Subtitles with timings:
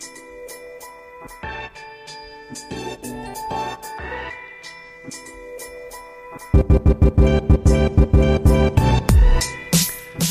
[0.00, 0.20] Thank
[3.04, 3.69] you.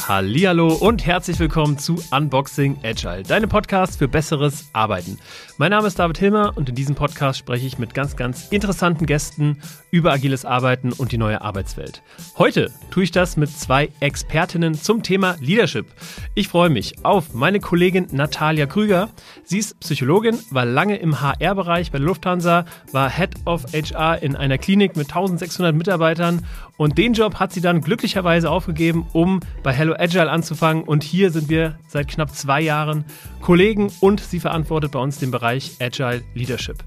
[0.09, 5.19] Hallihallo und herzlich willkommen zu Unboxing Agile, deinem Podcast für besseres Arbeiten.
[5.59, 9.05] Mein Name ist David Hilmer und in diesem Podcast spreche ich mit ganz, ganz interessanten
[9.05, 9.61] Gästen
[9.91, 12.01] über agiles Arbeiten und die neue Arbeitswelt.
[12.39, 15.85] Heute tue ich das mit zwei Expertinnen zum Thema Leadership.
[16.33, 19.09] Ich freue mich auf meine Kollegin Natalia Krüger.
[19.43, 24.35] Sie ist Psychologin, war lange im HR-Bereich bei der Lufthansa, war Head of HR in
[24.35, 26.47] einer Klinik mit 1600 Mitarbeitern
[26.77, 30.83] und den Job hat sie dann glücklicherweise aufgegeben, um bei Hello Agile anzufangen.
[30.83, 33.05] Und hier sind wir seit knapp zwei Jahren
[33.41, 36.83] Kollegen und sie verantwortet bei uns den Bereich Agile Leadership.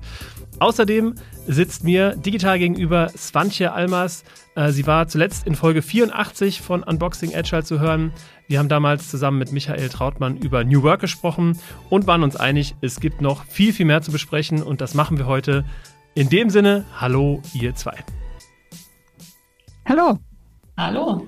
[0.58, 1.14] Außerdem
[1.46, 4.22] sitzt mir digital gegenüber Svantje Almas.
[4.54, 8.12] Äh, sie war zuletzt in Folge 84 von Unboxing Agile zu hören.
[8.46, 11.58] Wir haben damals zusammen mit Michael Trautmann über New Work gesprochen
[11.90, 15.18] und waren uns einig, es gibt noch viel, viel mehr zu besprechen und das machen
[15.18, 15.64] wir heute.
[16.14, 17.96] In dem Sinne, hallo ihr zwei.
[19.86, 20.18] Hallo.
[20.76, 21.26] Hallo.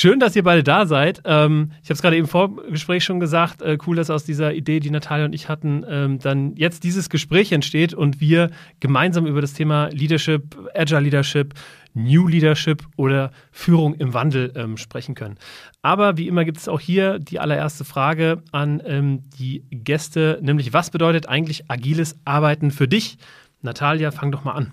[0.00, 1.22] Schön, dass ihr beide da seid.
[1.24, 3.62] Ähm, ich habe es gerade im Vorgespräch schon gesagt.
[3.62, 7.10] Äh, cool, dass aus dieser Idee, die Natalia und ich hatten, ähm, dann jetzt dieses
[7.10, 11.52] Gespräch entsteht und wir gemeinsam über das Thema Leadership, Agile Leadership,
[11.94, 15.34] New Leadership oder Führung im Wandel ähm, sprechen können.
[15.82, 20.72] Aber wie immer gibt es auch hier die allererste Frage an ähm, die Gäste, nämlich
[20.72, 23.18] was bedeutet eigentlich agiles Arbeiten für dich?
[23.62, 24.72] Natalia, fang doch mal an.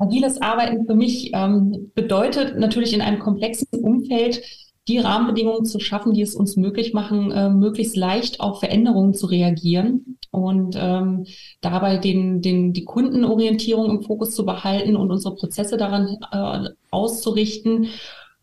[0.00, 4.42] Agiles Arbeiten für mich ähm, bedeutet natürlich in einem komplexen Umfeld
[4.88, 9.26] die Rahmenbedingungen zu schaffen, die es uns möglich machen, äh, möglichst leicht auf Veränderungen zu
[9.26, 11.26] reagieren und ähm,
[11.60, 17.88] dabei den, den, die Kundenorientierung im Fokus zu behalten und unsere Prozesse daran äh, auszurichten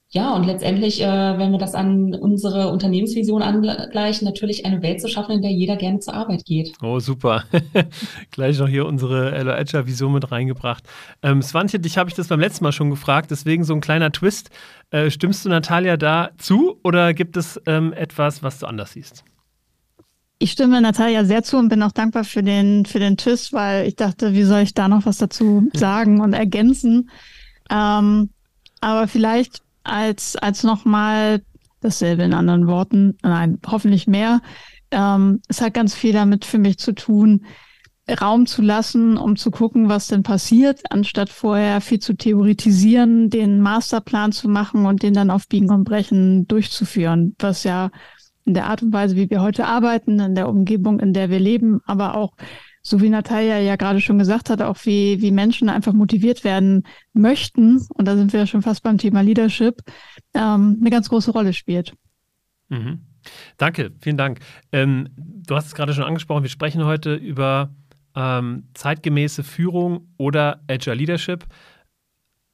[0.09, 5.09] ja, und letztendlich, äh, wenn wir das an unsere Unternehmensvision angleichen, natürlich eine Welt zu
[5.09, 6.71] schaffen, in der jeder gerne zur Arbeit geht.
[6.81, 7.43] Oh, super.
[8.31, 10.85] Gleich noch hier unsere Elo Agile Vision mit reingebracht.
[11.21, 14.13] Ähm, Swantje, dich habe ich das beim letzten Mal schon gefragt, deswegen so ein kleiner
[14.13, 14.49] Twist.
[14.91, 19.25] Äh, stimmst du Natalia da zu oder gibt es ähm, etwas, was du anders siehst?
[20.39, 23.85] Ich stimme Natalia sehr zu und bin auch dankbar für den, für den Twist, weil
[23.87, 27.09] ich dachte, wie soll ich da noch was dazu sagen und ergänzen?
[27.69, 28.29] Ähm,
[28.79, 31.41] aber vielleicht als, als nochmal
[31.81, 34.41] dasselbe in anderen Worten, nein, hoffentlich mehr.
[34.91, 37.45] Ähm, es hat ganz viel damit für mich zu tun,
[38.09, 43.59] Raum zu lassen, um zu gucken, was denn passiert, anstatt vorher viel zu theoretisieren, den
[43.59, 47.89] Masterplan zu machen und den dann auf Biegen und Brechen durchzuführen, was ja
[48.45, 51.39] in der Art und Weise, wie wir heute arbeiten, in der Umgebung, in der wir
[51.39, 52.33] leben, aber auch
[52.87, 56.83] so wie Natalia ja gerade schon gesagt hat, auch wie, wie Menschen einfach motiviert werden
[57.13, 59.81] möchten, und da sind wir ja schon fast beim Thema Leadership,
[60.33, 61.93] ähm, eine ganz große Rolle spielt.
[62.69, 63.01] Mhm.
[63.57, 64.39] Danke, vielen Dank.
[64.71, 67.75] Ähm, du hast es gerade schon angesprochen, wir sprechen heute über
[68.15, 71.45] ähm, zeitgemäße Führung oder Agile Leadership.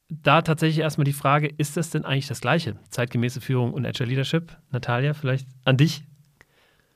[0.09, 2.75] Da tatsächlich erstmal die Frage, ist das denn eigentlich das Gleiche?
[2.89, 4.57] Zeitgemäße Führung und Agile Leadership?
[4.71, 6.03] Natalia, vielleicht an dich?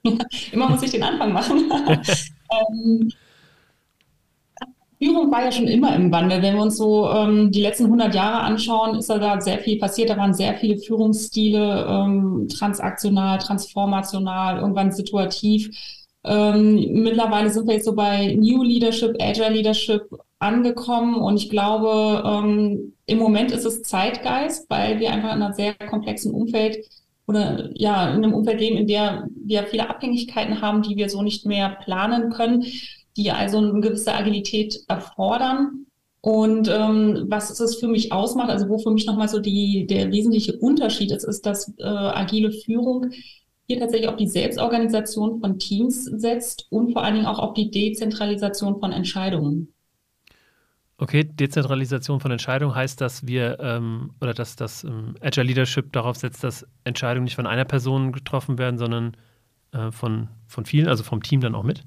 [0.52, 1.72] Immer muss ich den Anfang machen.
[1.92, 3.10] ähm,
[5.00, 6.42] Führung war ja schon immer im Wandel.
[6.42, 10.10] Wenn wir uns so ähm, die letzten 100 Jahre anschauen, ist da sehr viel passiert.
[10.10, 15.70] Da waren sehr viele Führungsstile, ähm, transaktional, transformational, irgendwann situativ.
[16.24, 20.04] Ähm, mittlerweile sind wir jetzt so bei New Leadership, Agile Leadership
[20.40, 25.54] angekommen und ich glaube, ähm, im Moment ist es Zeitgeist, weil wir einfach in einem
[25.54, 26.78] sehr komplexen Umfeld
[27.28, 31.22] oder ja, in einem Umfeld leben, in der wir viele Abhängigkeiten haben, die wir so
[31.22, 32.66] nicht mehr planen können
[33.18, 35.86] die also eine gewisse Agilität erfordern.
[36.22, 40.12] Und ähm, was es für mich ausmacht, also wo für mich nochmal so die, der
[40.12, 43.12] wesentliche Unterschied ist, ist, dass äh, agile Führung
[43.68, 47.70] hier tatsächlich auf die Selbstorganisation von Teams setzt und vor allen Dingen auch auf die
[47.70, 49.74] Dezentralisation von Entscheidungen.
[51.00, 56.18] Okay, Dezentralisation von Entscheidungen heißt, dass wir ähm, oder dass das ähm, Agile Leadership darauf
[56.18, 59.16] setzt, dass Entscheidungen nicht von einer Person getroffen werden, sondern
[59.74, 61.84] äh, von, von vielen, also vom Team dann auch mit?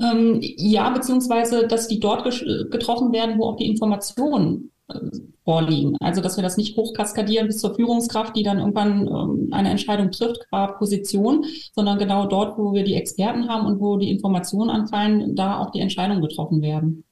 [0.00, 2.24] Ähm, ja, beziehungsweise, dass die dort
[2.70, 4.98] getroffen werden, wo auch die Informationen äh,
[5.44, 5.96] vorliegen.
[6.00, 10.10] Also, dass wir das nicht hochkaskadieren bis zur Führungskraft, die dann irgendwann ähm, eine Entscheidung
[10.10, 11.44] trifft qua Position,
[11.74, 15.70] sondern genau dort, wo wir die Experten haben und wo die Informationen anfallen, da auch
[15.70, 17.04] die Entscheidungen getroffen werden.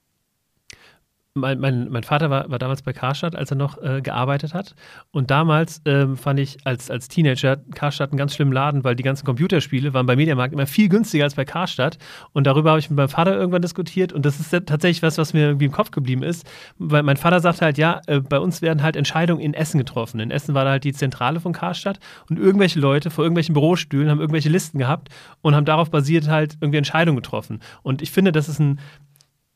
[1.35, 4.75] Mein, mein, mein Vater war, war damals bei Karstadt, als er noch äh, gearbeitet hat.
[5.13, 9.05] Und damals ähm, fand ich als, als Teenager Karstadt einen ganz schlimmen Laden, weil die
[9.05, 11.99] ganzen Computerspiele waren bei Mediamarkt immer viel günstiger als bei Karstadt.
[12.33, 14.13] Und darüber habe ich mit meinem Vater irgendwann diskutiert.
[14.13, 16.51] Und das ist tatsächlich was, was mir irgendwie im Kopf geblieben ist.
[16.79, 20.19] Weil mein Vater sagte halt, ja, äh, bei uns werden halt Entscheidungen in Essen getroffen.
[20.19, 22.01] In Essen war da halt die Zentrale von Karstadt.
[22.29, 25.11] Und irgendwelche Leute vor irgendwelchen Bürostühlen haben irgendwelche Listen gehabt
[25.43, 27.61] und haben darauf basiert halt irgendwie Entscheidungen getroffen.
[27.83, 28.81] Und ich finde, das ist ein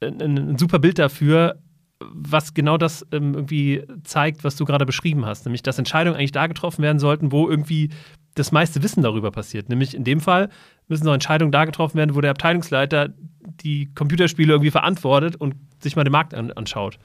[0.06, 1.60] ein, super Bild dafür,
[2.00, 5.46] was genau das ähm, irgendwie zeigt, was du gerade beschrieben hast.
[5.46, 7.90] Nämlich, dass Entscheidungen eigentlich da getroffen werden sollten, wo irgendwie
[8.34, 9.68] das meiste Wissen darüber passiert.
[9.68, 10.48] Nämlich in dem Fall
[10.88, 13.14] müssen noch Entscheidungen da getroffen werden, wo der Abteilungsleiter
[13.62, 16.98] die Computerspiele irgendwie verantwortet und sich mal den Markt an, anschaut.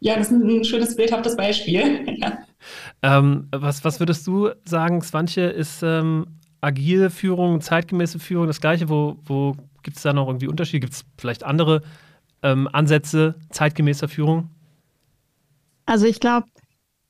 [0.00, 2.16] Ja, das ist ein schönes, bildhaftes Beispiel.
[2.18, 2.38] ja.
[3.02, 6.26] ähm, was, was würdest du sagen, Swantje, ist ähm,
[6.60, 8.88] agile Führung, zeitgemäße Führung das Gleiche?
[8.88, 10.80] Wo, wo gibt es da noch irgendwie Unterschiede?
[10.80, 11.82] Gibt es vielleicht andere
[12.42, 14.50] ähm, Ansätze zeitgemäßer Führung?
[15.86, 16.46] Also ich glaube,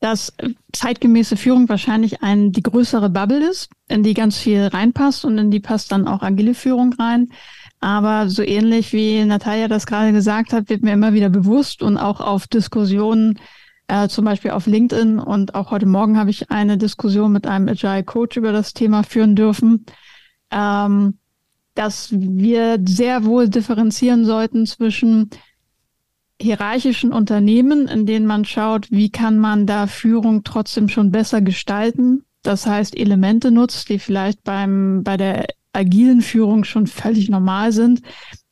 [0.01, 0.33] dass
[0.73, 5.51] zeitgemäße Führung wahrscheinlich ein, die größere Bubble ist, in die ganz viel reinpasst und in
[5.51, 7.29] die passt dann auch agile Führung rein.
[7.81, 11.99] Aber so ähnlich wie Natalia das gerade gesagt hat, wird mir immer wieder bewusst und
[11.99, 13.39] auch auf Diskussionen,
[13.89, 17.69] äh, zum Beispiel auf LinkedIn und auch heute Morgen habe ich eine Diskussion mit einem
[17.69, 19.85] Agile Coach über das Thema führen dürfen.
[20.51, 21.20] Ähm,
[21.75, 25.31] dass wir sehr wohl differenzieren sollten zwischen
[26.41, 32.25] hierarchischen Unternehmen, in denen man schaut, wie kann man da Führung trotzdem schon besser gestalten.
[32.43, 38.01] Das heißt, Elemente nutzt, die vielleicht beim, bei der agilen Führung schon völlig normal sind,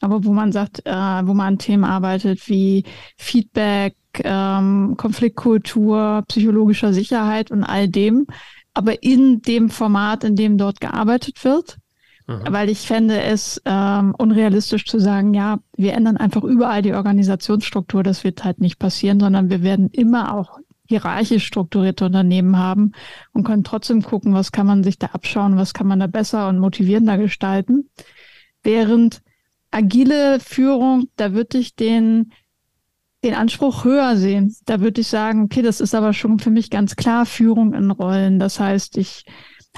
[0.01, 2.85] aber wo man sagt, äh, wo man an Themen arbeitet wie
[3.17, 8.27] Feedback, ähm, Konfliktkultur, psychologischer Sicherheit und all dem,
[8.75, 11.79] aber in dem Format, in dem dort gearbeitet wird.
[12.29, 12.43] Mhm.
[12.51, 18.03] Weil ich fände es ähm, unrealistisch zu sagen, ja, wir ändern einfach überall die Organisationsstruktur.
[18.03, 22.93] Das wird halt nicht passieren, sondern wir werden immer auch hierarchisch strukturierte Unternehmen haben
[23.33, 26.49] und können trotzdem gucken, was kann man sich da abschauen, was kann man da besser
[26.49, 27.89] und motivierender gestalten.
[28.63, 29.23] Während
[29.71, 32.33] agile Führung, da würde ich den,
[33.25, 34.55] den Anspruch höher sehen.
[34.67, 37.91] Da würde ich sagen, okay, das ist aber schon für mich ganz klar Führung in
[37.91, 38.39] Rollen.
[38.39, 39.25] Das heißt, ich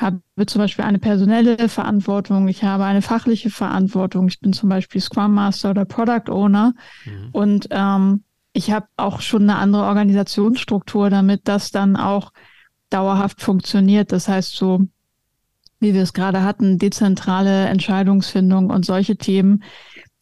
[0.01, 5.01] habe zum Beispiel eine personelle Verantwortung, ich habe eine fachliche Verantwortung, ich bin zum Beispiel
[5.01, 6.75] Scrum Master oder Product Owner
[7.05, 7.29] mhm.
[7.33, 12.33] und ähm, ich habe auch schon eine andere Organisationsstruktur, damit das dann auch
[12.91, 14.13] dauerhaft funktioniert.
[14.13, 14.87] Das heißt, so
[15.79, 19.63] wie wir es gerade hatten, dezentrale Entscheidungsfindung und solche Themen.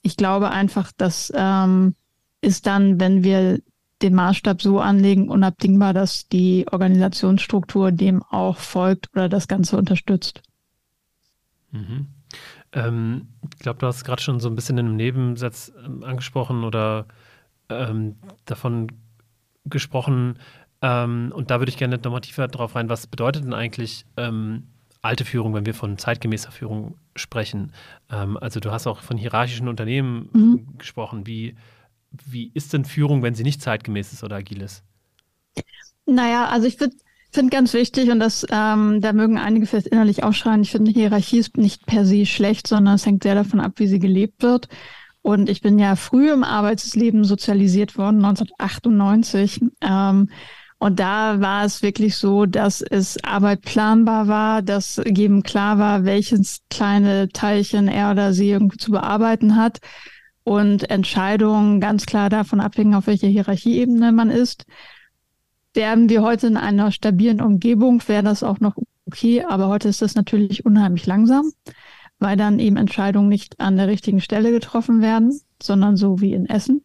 [0.02, 1.96] Ich glaube einfach, das ähm,
[2.40, 3.60] ist dann, wenn wir
[4.02, 10.42] den Maßstab so anlegen, unabdingbar, dass die Organisationsstruktur dem auch folgt oder das Ganze unterstützt.
[11.70, 12.06] Mhm.
[12.72, 16.64] Ähm, ich glaube, du hast gerade schon so ein bisschen in einem Nebensatz ähm, angesprochen
[16.64, 17.06] oder
[17.68, 18.88] ähm, davon
[19.64, 20.38] gesprochen.
[20.82, 22.88] Ähm, und da würde ich gerne nochmal tiefer drauf rein.
[22.88, 24.68] Was bedeutet denn eigentlich ähm,
[25.02, 27.72] alte Führung, wenn wir von zeitgemäßer Führung sprechen?
[28.10, 30.78] Ähm, also du hast auch von hierarchischen Unternehmen mhm.
[30.78, 31.26] gesprochen.
[31.26, 31.56] Wie
[32.10, 34.82] wie ist denn Führung, wenn sie nicht zeitgemäß ist oder agil ist?
[36.06, 36.96] Naja, also ich finde
[37.30, 41.38] finde ganz wichtig und das, ähm, da mögen einige vielleicht innerlich aufschreien, ich finde, Hierarchie
[41.38, 44.68] ist nicht per se schlecht, sondern es hängt sehr davon ab, wie sie gelebt wird.
[45.20, 49.60] Und ich bin ja früh im Arbeitsleben sozialisiert worden, 1998.
[49.82, 50.30] Ähm,
[50.78, 56.04] und da war es wirklich so, dass es Arbeit planbar war, dass jedem klar war,
[56.04, 59.80] welches kleine Teilchen er oder sie irgendwie zu bearbeiten hat
[60.48, 64.64] und Entscheidungen ganz klar davon abhängen, auf welcher Hierarchieebene man ist.
[65.74, 68.74] Wären wir heute in einer stabilen Umgebung, wäre das auch noch
[69.06, 71.52] okay, aber heute ist das natürlich unheimlich langsam,
[72.18, 76.46] weil dann eben Entscheidungen nicht an der richtigen Stelle getroffen werden, sondern so wie in
[76.46, 76.82] Essen.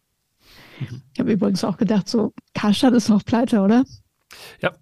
[0.80, 1.02] Mhm.
[1.14, 3.84] Ich habe übrigens auch gedacht, so Karstadt ist noch pleite, oder?
[4.60, 4.72] Ja.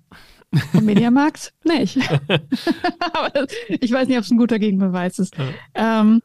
[0.72, 1.54] Und Mediamarkt?
[1.64, 1.98] nicht.
[3.12, 5.36] aber ich weiß nicht, ob es ein guter Gegenbeweis ist.
[5.36, 6.00] Ja.
[6.00, 6.20] Ähm,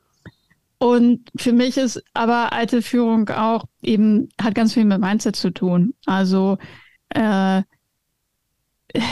[0.79, 5.51] und für mich ist aber alte Führung auch eben, hat ganz viel mit Mindset zu
[5.51, 5.96] tun.
[6.05, 6.57] Also
[7.10, 7.63] äh,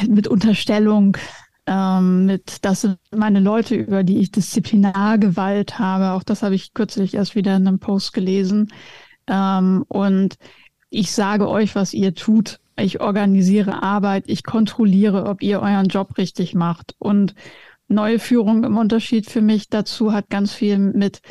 [0.08, 1.18] mit Unterstellung,
[1.66, 6.12] ähm, mit, das sind meine Leute, über die ich Disziplinargewalt habe.
[6.12, 8.72] Auch das habe ich kürzlich erst wieder in einem Post gelesen.
[9.28, 10.36] Ähm, und
[10.90, 12.60] ich sage euch, was ihr tut.
[12.78, 16.96] Ich organisiere Arbeit, ich kontrolliere, ob ihr euren Job richtig macht.
[17.00, 17.34] Und
[17.88, 21.22] neue Führung im Unterschied für mich dazu hat ganz viel mit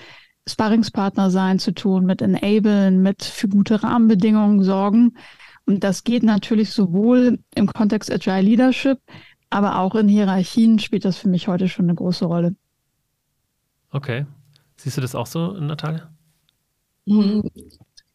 [0.47, 5.17] Sparringspartner sein zu tun, mit Enablen, mit für gute Rahmenbedingungen sorgen.
[5.67, 8.99] Und das geht natürlich sowohl im Kontext Agile Leadership,
[9.49, 12.55] aber auch in Hierarchien spielt das für mich heute schon eine große Rolle.
[13.91, 14.27] Okay.
[14.77, 16.11] Siehst du das auch so, Natalia?
[17.07, 17.49] Mhm.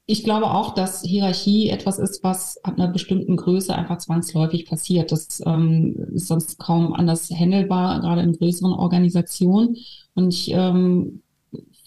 [0.05, 5.11] Ich glaube auch, dass Hierarchie etwas ist, was ab einer bestimmten Größe einfach zwangsläufig passiert.
[5.11, 9.77] Das ähm, ist sonst kaum anders handelbar, gerade in größeren Organisationen.
[10.15, 11.21] Und ich ähm,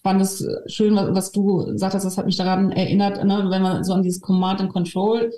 [0.03, 3.85] fand es schön, was, was du sagtest, das hat mich daran erinnert, ne, wenn man
[3.85, 5.31] so an dieses Command and Control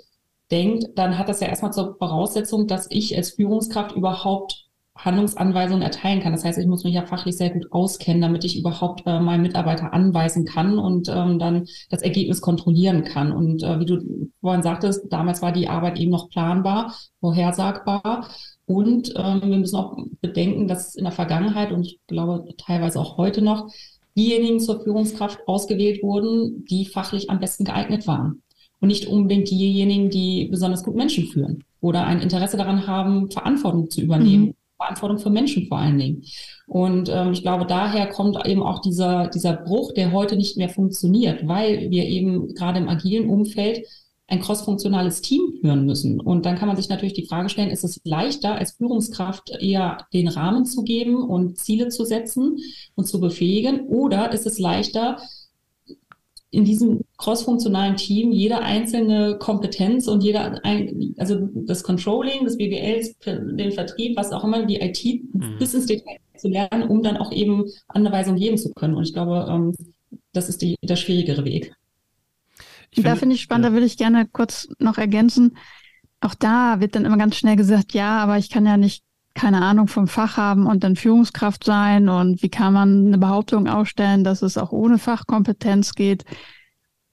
[0.51, 4.65] denkt, dann hat das ja erstmal zur Voraussetzung, dass ich als Führungskraft überhaupt
[4.97, 6.31] Handlungsanweisungen erteilen kann.
[6.31, 9.41] Das heißt, ich muss mich ja fachlich sehr gut auskennen, damit ich überhaupt äh, meinen
[9.41, 13.33] Mitarbeiter anweisen kann und ähm, dann das Ergebnis kontrollieren kann.
[13.33, 18.29] Und äh, wie du vorhin sagtest, damals war die Arbeit eben noch planbar, vorhersagbar.
[18.65, 23.17] Und ähm, wir müssen auch bedenken, dass in der Vergangenheit und ich glaube teilweise auch
[23.17, 23.67] heute noch
[24.15, 28.41] diejenigen zur Führungskraft ausgewählt wurden, die fachlich am besten geeignet waren.
[28.79, 33.89] Und nicht unbedingt diejenigen, die besonders gut Menschen führen oder ein Interesse daran haben, Verantwortung
[33.89, 34.47] zu übernehmen.
[34.47, 36.23] Mhm Verantwortung für Menschen vor allen Dingen.
[36.67, 40.69] Und ähm, ich glaube, daher kommt eben auch dieser, dieser Bruch, der heute nicht mehr
[40.69, 43.85] funktioniert, weil wir eben gerade im agilen Umfeld
[44.27, 46.19] ein crossfunktionales Team führen müssen.
[46.19, 49.99] Und dann kann man sich natürlich die Frage stellen, ist es leichter, als Führungskraft eher
[50.13, 52.57] den Rahmen zu geben und Ziele zu setzen
[52.95, 53.87] und zu befähigen?
[53.87, 55.17] Oder ist es leichter,
[56.49, 60.61] in diesem crossfunktionalen Team jede einzelne Kompetenz und jeder,
[61.17, 65.03] also das Controlling, das BWL, den Vertrieb, was auch immer, die IT
[65.33, 65.57] mhm.
[65.59, 68.95] bis ins Detail zu lernen, um dann auch eben Anweisungen geben zu können.
[68.95, 69.73] Und ich glaube, ähm,
[70.33, 71.75] das ist die, der schwierigere Weg.
[72.95, 73.69] Finde, da finde ich spannend, ja.
[73.69, 75.57] da würde ich gerne kurz noch ergänzen.
[76.21, 79.03] Auch da wird dann immer ganz schnell gesagt, ja, aber ich kann ja nicht
[79.35, 83.67] keine Ahnung vom Fach haben und dann Führungskraft sein und wie kann man eine Behauptung
[83.67, 86.23] aufstellen, dass es auch ohne Fachkompetenz geht.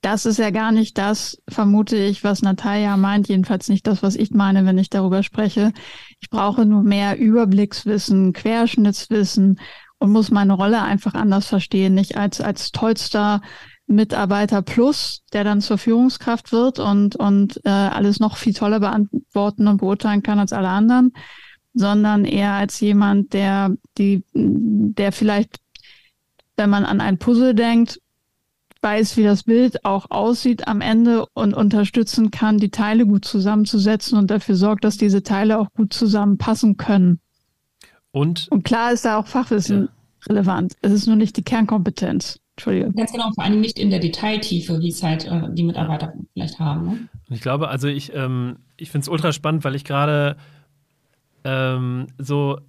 [0.01, 4.15] Das ist ja gar nicht das, vermute ich, was Natalia meint, jedenfalls nicht das, was
[4.15, 5.73] ich meine, wenn ich darüber spreche.
[6.19, 9.59] Ich brauche nur mehr Überblickswissen, Querschnittswissen
[9.99, 13.41] und muss meine Rolle einfach anders verstehen, nicht als, als tollster
[13.87, 19.67] Mitarbeiter plus, der dann zur Führungskraft wird und, und äh, alles noch viel toller beantworten
[19.67, 21.13] und beurteilen kann als alle anderen,
[21.73, 25.57] sondern eher als jemand, der die, der vielleicht,
[26.55, 27.99] wenn man an ein Puzzle denkt,
[28.83, 34.17] weiß, wie das Bild auch aussieht am Ende und unterstützen kann, die Teile gut zusammenzusetzen
[34.17, 37.19] und dafür sorgt, dass diese Teile auch gut zusammenpassen können.
[38.11, 39.89] Und, und klar ist da auch Fachwissen ja.
[40.27, 40.75] relevant.
[40.81, 42.39] Es ist nur nicht die Kernkompetenz.
[42.55, 42.93] Entschuldigung.
[42.93, 46.59] Ganz genau, vor allem nicht in der Detailtiefe, wie es halt äh, die Mitarbeiter vielleicht
[46.59, 46.85] haben.
[46.85, 47.09] Ne?
[47.29, 50.37] Ich glaube, also ich, ähm, ich finde es ultra spannend, weil ich gerade
[51.43, 52.59] ähm, so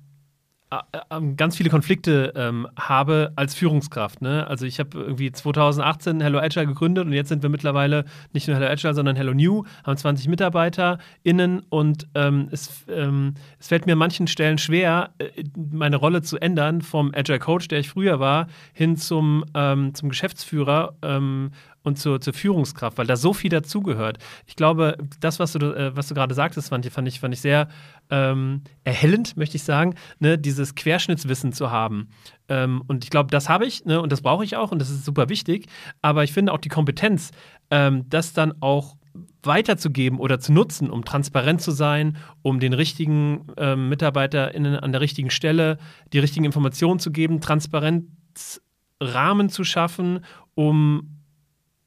[1.37, 4.23] ganz viele Konflikte ähm, habe als Führungskraft.
[4.23, 4.47] Ne?
[4.47, 8.57] Also ich habe irgendwie 2018 Hello Agile gegründet und jetzt sind wir mittlerweile nicht nur
[8.57, 13.93] Hello Agile, sondern Hello New, haben 20 MitarbeiterInnen und ähm, es, ähm, es fällt mir
[13.93, 18.21] an manchen Stellen schwer, äh, meine Rolle zu ändern vom Agile Coach, der ich früher
[18.21, 21.50] war, hin zum, ähm, zum Geschäftsführer ähm,
[21.85, 24.19] und zur, zur Führungskraft, weil da so viel dazugehört.
[24.47, 27.40] Ich glaube, das, was du, äh, was du gerade sagtest, fand, fand, ich, fand ich
[27.40, 27.69] sehr
[28.11, 32.09] ähm, erhellend, möchte ich sagen, ne, dieses Querschnittswissen zu haben.
[32.49, 34.91] Ähm, und ich glaube, das habe ich ne, und das brauche ich auch und das
[34.91, 35.67] ist super wichtig.
[36.03, 37.31] Aber ich finde auch die Kompetenz,
[37.71, 38.97] ähm, das dann auch
[39.43, 45.01] weiterzugeben oder zu nutzen, um transparent zu sein, um den richtigen ähm, MitarbeiterInnen an der
[45.01, 45.79] richtigen Stelle
[46.13, 51.13] die richtigen Informationen zu geben, Transparenzrahmen zu schaffen, um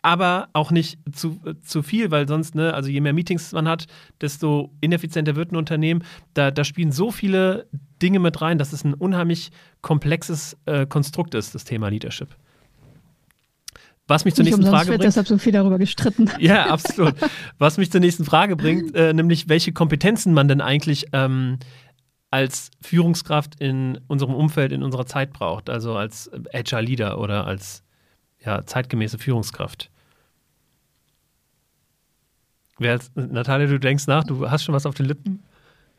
[0.02, 3.88] aber auch nicht zu, zu viel, weil sonst, ne, also je mehr Meetings man hat,
[4.22, 6.04] desto ineffizienter wird ein Unternehmen.
[6.34, 7.68] Da, da spielen so viele
[8.02, 9.52] Dinge mit rein, dass es ein unheimlich
[9.82, 12.30] komplexes äh, Konstrukt ist, das Thema Leadership.
[14.08, 15.08] Was mich zur nicht nächsten Frage wird bringt.
[15.10, 16.30] deshalb so viel darüber gestritten.
[16.40, 17.16] Ja, absolut.
[17.58, 21.58] Was mich zur nächsten Frage bringt, äh, nämlich welche Kompetenzen man denn eigentlich ähm,
[22.32, 27.84] als Führungskraft in unserem Umfeld, in unserer Zeit braucht, also als Agile Leader oder als
[28.48, 29.92] ja, zeitgemäße Führungskraft.
[32.80, 35.44] Wer, Natalia, du denkst nach, du hast schon was auf den Lippen?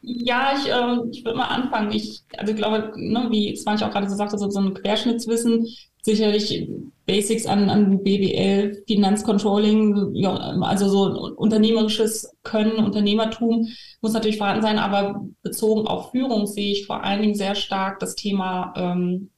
[0.00, 1.92] Ja, ich, äh, ich würde mal anfangen.
[1.92, 5.66] Ich also glaube, ne, wie Svanch auch gerade so sagte, so, so ein Querschnittswissen,
[6.02, 6.70] sicherlich
[7.04, 13.68] Basics an, an BWL, Finanzcontrolling, ja, also so unternehmerisches Können, Unternehmertum
[14.00, 17.98] muss natürlich vorhanden sein, aber bezogen auf Führung sehe ich vor allen Dingen sehr stark
[17.98, 19.30] das Thema ähm,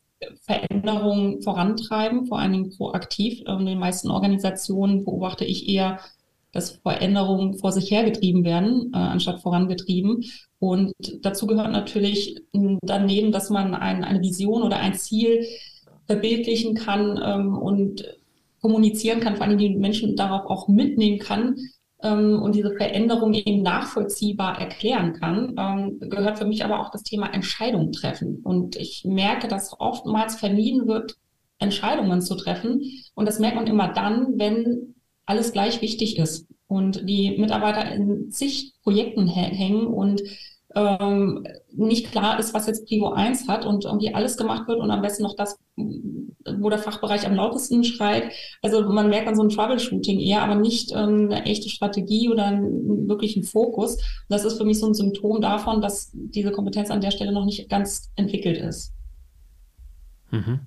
[0.42, 3.42] Veränderungen vorantreiben, vor allen Dingen proaktiv.
[3.46, 6.00] In den meisten Organisationen beobachte ich eher,
[6.52, 10.24] dass Veränderungen vor sich hergetrieben werden, äh, anstatt vorangetrieben.
[10.58, 12.42] Und dazu gehört natürlich
[12.82, 15.46] daneben, dass man ein, eine Vision oder ein Ziel
[16.06, 18.04] verbildlichen kann ähm, und
[18.60, 21.56] kommunizieren kann, vor allem die Menschen darauf auch mitnehmen kann,
[22.02, 27.02] ähm, und diese Veränderung eben nachvollziehbar erklären kann, ähm, gehört für mich aber auch das
[27.02, 28.40] Thema Entscheidungen treffen.
[28.42, 31.16] Und ich merke, dass oftmals vermieden wird,
[31.58, 32.82] Entscheidungen zu treffen.
[33.14, 34.94] Und das merkt man immer dann, wenn
[35.26, 40.22] alles gleich wichtig ist und die Mitarbeiter in zig Projekten hängen und
[40.74, 44.90] ähm, nicht klar ist, was jetzt Prio 1 hat und irgendwie alles gemacht wird und
[44.90, 48.32] am besten noch das, wo der Fachbereich am lautesten schreit.
[48.62, 52.46] Also man merkt dann so ein Troubleshooting eher, aber nicht ähm, eine echte Strategie oder
[52.46, 53.98] einen wirklichen Fokus.
[54.28, 57.44] Das ist für mich so ein Symptom davon, dass diese Kompetenz an der Stelle noch
[57.44, 58.92] nicht ganz entwickelt ist.
[60.30, 60.60] Mhm.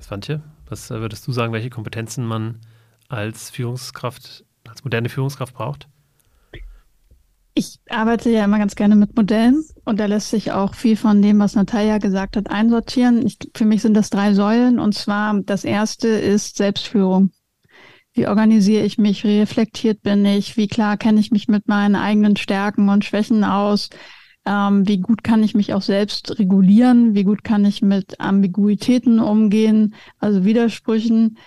[0.00, 2.60] Svantje, was würdest du sagen, welche Kompetenzen man
[3.08, 5.88] als Führungskraft, als moderne Führungskraft braucht?
[7.54, 11.20] Ich arbeite ja immer ganz gerne mit Modellen und da lässt sich auch viel von
[11.20, 13.26] dem, was Natalia gesagt hat, einsortieren.
[13.26, 17.30] Ich, für mich sind das drei Säulen und zwar das erste ist Selbstführung.
[18.14, 19.24] Wie organisiere ich mich?
[19.24, 20.56] Wie reflektiert bin ich?
[20.56, 23.90] Wie klar kenne ich mich mit meinen eigenen Stärken und Schwächen aus?
[24.44, 27.14] Ähm, wie gut kann ich mich auch selbst regulieren?
[27.14, 31.38] Wie gut kann ich mit Ambiguitäten umgehen, also Widersprüchen?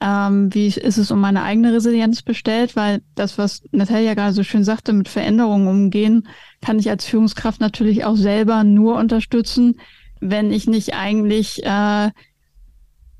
[0.00, 4.42] Ähm, wie ist es um meine eigene Resilienz bestellt, weil das, was Natalia gerade so
[4.42, 6.26] schön sagte, mit Veränderungen umgehen,
[6.62, 9.76] kann ich als Führungskraft natürlich auch selber nur unterstützen,
[10.20, 12.10] wenn ich nicht eigentlich, äh,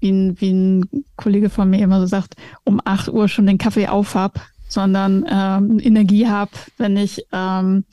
[0.00, 2.34] wie, ein, wie ein Kollege von mir immer so sagt,
[2.64, 7.84] um acht Uhr schon den Kaffee auf hab, sondern ähm, Energie hab, wenn ich ähm,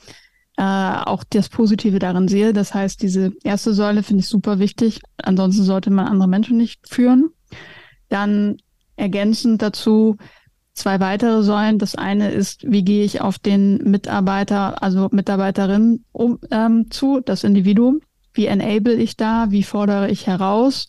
[0.56, 2.54] äh, auch das Positive darin sehe.
[2.54, 5.00] Das heißt, diese erste Säule finde ich super wichtig.
[5.18, 7.30] Ansonsten sollte man andere Menschen nicht führen.
[8.08, 8.56] Dann
[8.98, 10.16] ergänzend dazu
[10.74, 11.78] zwei weitere Säulen.
[11.78, 17.44] Das eine ist, wie gehe ich auf den Mitarbeiter, also Mitarbeiterin um, ähm, zu, das
[17.44, 18.00] Individuum.
[18.32, 19.46] Wie enable ich da?
[19.50, 20.86] Wie fordere ich heraus?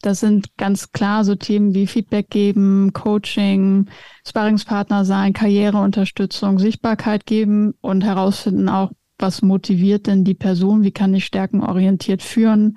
[0.00, 3.86] Das sind ganz klar so Themen wie Feedback geben, Coaching,
[4.26, 10.82] Sparringspartner sein, Karriereunterstützung, Sichtbarkeit geben und herausfinden auch, was motiviert denn die Person?
[10.82, 12.76] Wie kann ich stärkenorientiert führen?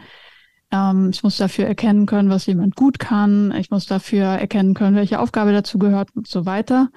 [0.72, 3.54] Ähm, ich muss dafür erkennen können, was jemand gut kann.
[3.58, 6.90] Ich muss dafür erkennen können, welche Aufgabe dazu gehört und so weiter.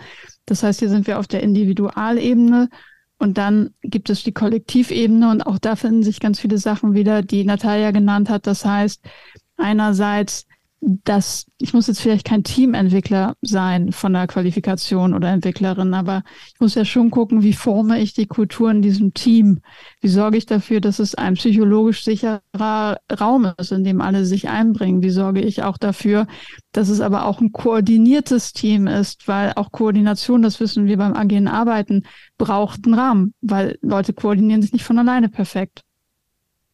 [0.46, 2.68] Das heißt, hier sind wir auf der Individualebene.
[3.18, 7.20] Und dann gibt es die Kollektivebene und auch da finden sich ganz viele Sachen wieder,
[7.20, 8.46] die Natalia genannt hat.
[8.46, 9.04] Das heißt,
[9.58, 10.46] einerseits
[10.80, 16.22] dass ich muss jetzt vielleicht kein Teamentwickler sein von der Qualifikation oder Entwicklerin, aber
[16.54, 19.60] ich muss ja schon gucken, wie forme ich die Kultur in diesem Team?
[20.00, 24.48] Wie sorge ich dafür, dass es ein psychologisch sicherer Raum ist, in dem alle sich
[24.48, 25.02] einbringen?
[25.02, 26.26] Wie sorge ich auch dafür,
[26.72, 31.12] dass es aber auch ein koordiniertes Team ist, weil auch Koordination, das wissen wir beim
[31.12, 32.04] agilen Arbeiten,
[32.38, 35.82] braucht einen Rahmen, weil Leute koordinieren sich nicht von alleine perfekt.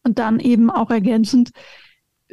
[0.05, 1.51] Und dann eben auch ergänzend,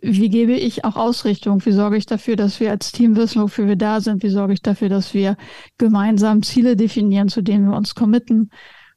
[0.02, 1.64] wie gebe ich auch Ausrichtung?
[1.66, 4.24] Wie sorge ich dafür, dass wir als Team wissen, wofür wir da sind?
[4.24, 5.38] Wie sorge ich dafür, dass wir
[5.78, 8.50] gemeinsam Ziele definieren, zu denen wir uns committen?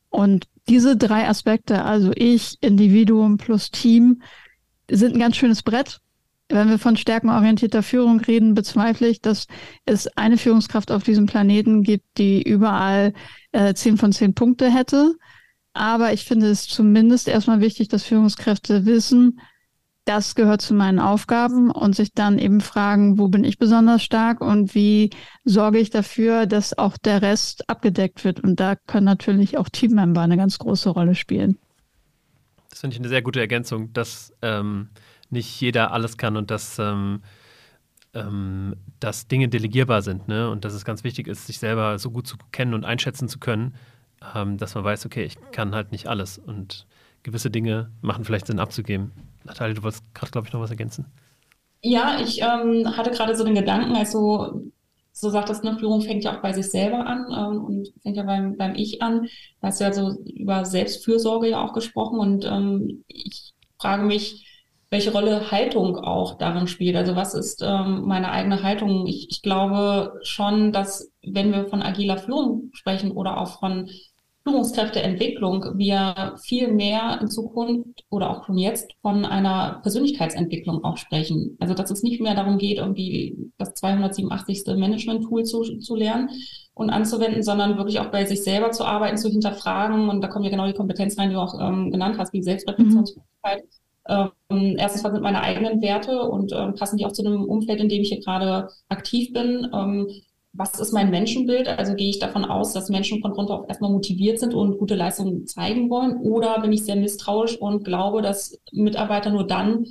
[0.08, 4.22] Und diese drei Aspekte, also ich, Individuum plus Team,
[4.90, 6.00] sind ein ganz schönes Brett.
[6.48, 9.46] Wenn wir von stärkenorientierter Führung reden, bezweifle ich, dass
[9.84, 13.12] es eine Führungskraft auf diesem Planeten gibt, die überall
[13.52, 15.14] äh, zehn von zehn Punkte hätte.
[15.72, 19.40] Aber ich finde es zumindest erstmal wichtig, dass Führungskräfte wissen,
[20.06, 24.40] das gehört zu meinen Aufgaben und sich dann eben fragen, wo bin ich besonders stark
[24.40, 25.10] und wie
[25.44, 28.40] sorge ich dafür, dass auch der Rest abgedeckt wird.
[28.40, 31.58] Und da können natürlich auch Teammember eine ganz große Rolle spielen.
[32.70, 34.90] Das finde ich eine sehr gute Ergänzung, dass ähm,
[35.28, 37.22] nicht jeder alles kann und dass, ähm,
[38.14, 40.48] ähm, dass Dinge delegierbar sind ne?
[40.48, 43.40] und dass es ganz wichtig ist, sich selber so gut zu kennen und einschätzen zu
[43.40, 43.74] können,
[44.36, 46.86] ähm, dass man weiß, okay, ich kann halt nicht alles und
[47.24, 49.10] gewisse Dinge machen vielleicht Sinn abzugeben.
[49.46, 51.06] Natalia, du wolltest gerade, glaube ich, noch was ergänzen.
[51.82, 54.62] Ja, ich ähm, hatte gerade so den Gedanken, also
[55.12, 58.16] so sagt das, eine Führung fängt ja auch bei sich selber an ähm, und fängt
[58.16, 59.28] ja beim, beim Ich an.
[59.60, 64.46] Da hast du ja so über Selbstfürsorge ja auch gesprochen und ähm, ich frage mich,
[64.90, 66.96] welche Rolle Haltung auch darin spielt.
[66.96, 69.06] Also was ist ähm, meine eigene Haltung?
[69.06, 73.88] Ich, ich glaube schon, dass wenn wir von agiler Führung sprechen oder auch von
[74.46, 81.56] Führungskräfteentwicklung wir viel mehr in Zukunft oder auch schon jetzt von einer Persönlichkeitsentwicklung auch sprechen.
[81.58, 84.62] Also dass es nicht mehr darum geht, irgendwie das 287.
[84.76, 86.30] Management-Tool zu, zu lernen
[86.74, 90.08] und anzuwenden, sondern wirklich auch bei sich selber zu arbeiten, zu hinterfragen.
[90.08, 92.42] Und da kommen ja genau die Kompetenzen rein, die du auch ähm, genannt hast, wie
[92.42, 93.64] Selbstreflexionsfähigkeit.
[94.08, 94.30] Mhm.
[94.48, 97.80] Ähm, erstens, was sind meine eigenen Werte und ähm, passen die auch zu einem Umfeld,
[97.80, 99.68] in dem ich hier gerade aktiv bin?
[99.74, 100.08] Ähm,
[100.56, 101.68] was ist mein Menschenbild?
[101.68, 104.94] Also gehe ich davon aus, dass Menschen von Grund auf erstmal motiviert sind und gute
[104.94, 106.16] Leistungen zeigen wollen?
[106.18, 109.86] Oder bin ich sehr misstrauisch und glaube, dass Mitarbeiter nur dann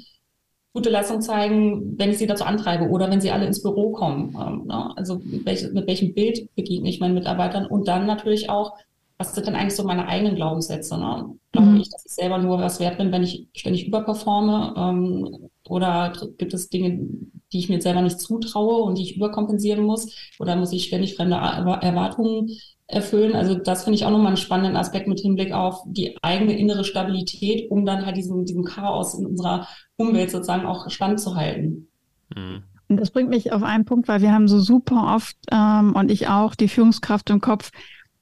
[0.73, 4.35] gute Leistung zeigen, wenn ich sie dazu antreibe oder wenn sie alle ins Büro kommen?
[4.39, 4.95] Ähm, ne?
[4.97, 7.65] Also mit, welch, mit welchem Bild begegne ich meinen Mitarbeitern?
[7.65, 8.73] Und dann natürlich auch,
[9.17, 10.97] was sind denn eigentlich so meine eigenen Glaubenssätze?
[10.97, 11.37] Ne?
[11.51, 11.77] Glaube mhm.
[11.77, 14.73] ich, dass ich selber nur was wert bin, wenn ich ständig überperforme?
[14.77, 17.07] Ähm, oder gibt es Dinge,
[17.55, 20.13] die ich mir selber nicht zutraue und die ich überkompensieren muss?
[20.39, 22.51] Oder muss ich ständig fremde Erwartungen
[22.87, 23.33] erfüllen?
[23.33, 26.83] Also das finde ich auch nochmal einen spannenden Aspekt mit Hinblick auf die eigene innere
[26.83, 31.87] Stabilität, um dann halt diesem, diesem Chaos in unserer Umwelt sozusagen auch standzuhalten.
[32.35, 32.63] Mhm.
[32.87, 36.11] Und das bringt mich auf einen Punkt, weil wir haben so super oft ähm, und
[36.11, 37.71] ich auch die Führungskraft im Kopf,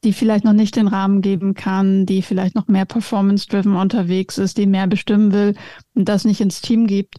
[0.03, 4.57] die vielleicht noch nicht den Rahmen geben kann, die vielleicht noch mehr performance-driven unterwegs ist,
[4.57, 5.55] die mehr bestimmen will
[5.95, 7.17] und das nicht ins Team gibt.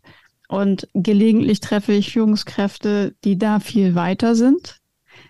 [0.48, 4.80] Und gelegentlich treffe ich Führungskräfte, die da viel weiter sind,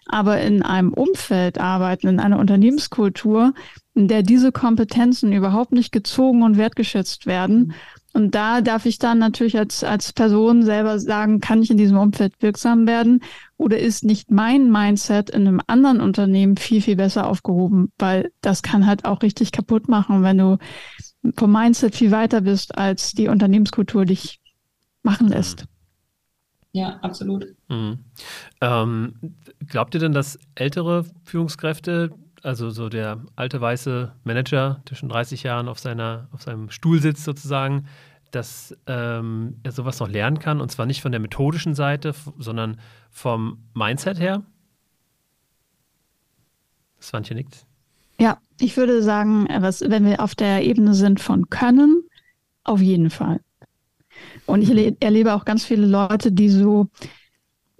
[0.07, 3.55] aber in einem Umfeld arbeiten, in einer Unternehmenskultur,
[3.95, 7.75] in der diese Kompetenzen überhaupt nicht gezogen und wertgeschätzt werden.
[8.13, 11.99] Und da darf ich dann natürlich als, als Person selber sagen, kann ich in diesem
[11.99, 13.21] Umfeld wirksam werden
[13.57, 17.93] oder ist nicht mein Mindset in einem anderen Unternehmen viel, viel besser aufgehoben?
[17.99, 20.59] Weil das kann halt auch richtig kaputt machen, wenn du
[21.37, 24.41] vom Mindset viel weiter bist, als die Unternehmenskultur dich
[25.05, 25.67] machen lässt.
[26.73, 27.55] Ja, absolut.
[27.69, 28.01] Mhm.
[28.61, 29.15] Ähm,
[29.69, 32.11] glaubt ihr denn, dass ältere Führungskräfte,
[32.43, 37.01] also so der alte weiße Manager, der schon 30 Jahren auf, seiner, auf seinem Stuhl
[37.01, 37.87] sitzt sozusagen,
[38.33, 42.81] dass ähm, er sowas noch lernen kann und zwar nicht von der methodischen Seite, sondern
[43.09, 44.43] vom Mindset her?
[47.01, 47.67] Swantje nickt.
[48.19, 52.03] Ja, ich würde sagen, was, wenn wir auf der Ebene sind von Können,
[52.65, 53.41] auf jeden Fall.
[54.47, 56.89] Und ich erlebe auch ganz viele Leute, die so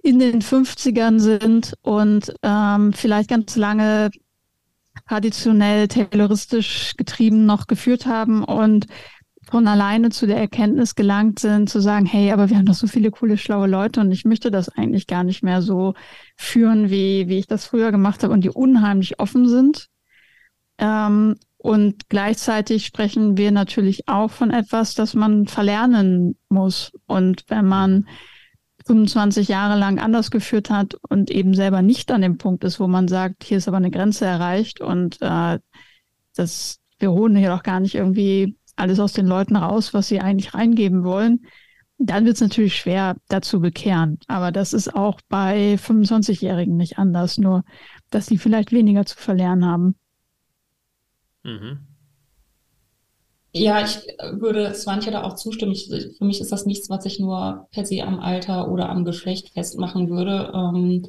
[0.01, 4.11] in den 50ern sind und ähm, vielleicht ganz lange
[5.07, 8.87] traditionell tayloristisch getrieben noch geführt haben und
[9.49, 12.87] von alleine zu der Erkenntnis gelangt sind, zu sagen, hey, aber wir haben doch so
[12.87, 15.93] viele coole, schlaue Leute und ich möchte das eigentlich gar nicht mehr so
[16.35, 19.87] führen, wie, wie ich das früher gemacht habe und die unheimlich offen sind.
[20.79, 26.91] Ähm, und gleichzeitig sprechen wir natürlich auch von etwas, das man verlernen muss.
[27.07, 28.07] Und wenn man
[28.85, 32.85] 25 Jahre lang anders geführt hat und eben selber nicht an dem Punkt ist, wo
[32.85, 35.57] man sagt, hier ist aber eine Grenze erreicht und äh,
[36.35, 40.19] das, wir holen hier doch gar nicht irgendwie alles aus den Leuten raus, was sie
[40.21, 41.47] eigentlich reingeben wollen,
[41.97, 44.19] dann wird es natürlich schwer, dazu bekehren.
[44.27, 47.63] Aber das ist auch bei 25-Jährigen nicht anders, nur
[48.11, 49.95] dass sie vielleicht weniger zu verlernen haben.
[51.45, 51.79] Mhm.
[53.53, 53.99] Ja, ich
[54.33, 55.71] würde Swantje da auch zustimmen.
[55.71, 59.05] Ich, für mich ist das nichts, was ich nur per se am Alter oder am
[59.05, 61.07] Geschlecht festmachen würde, ähm,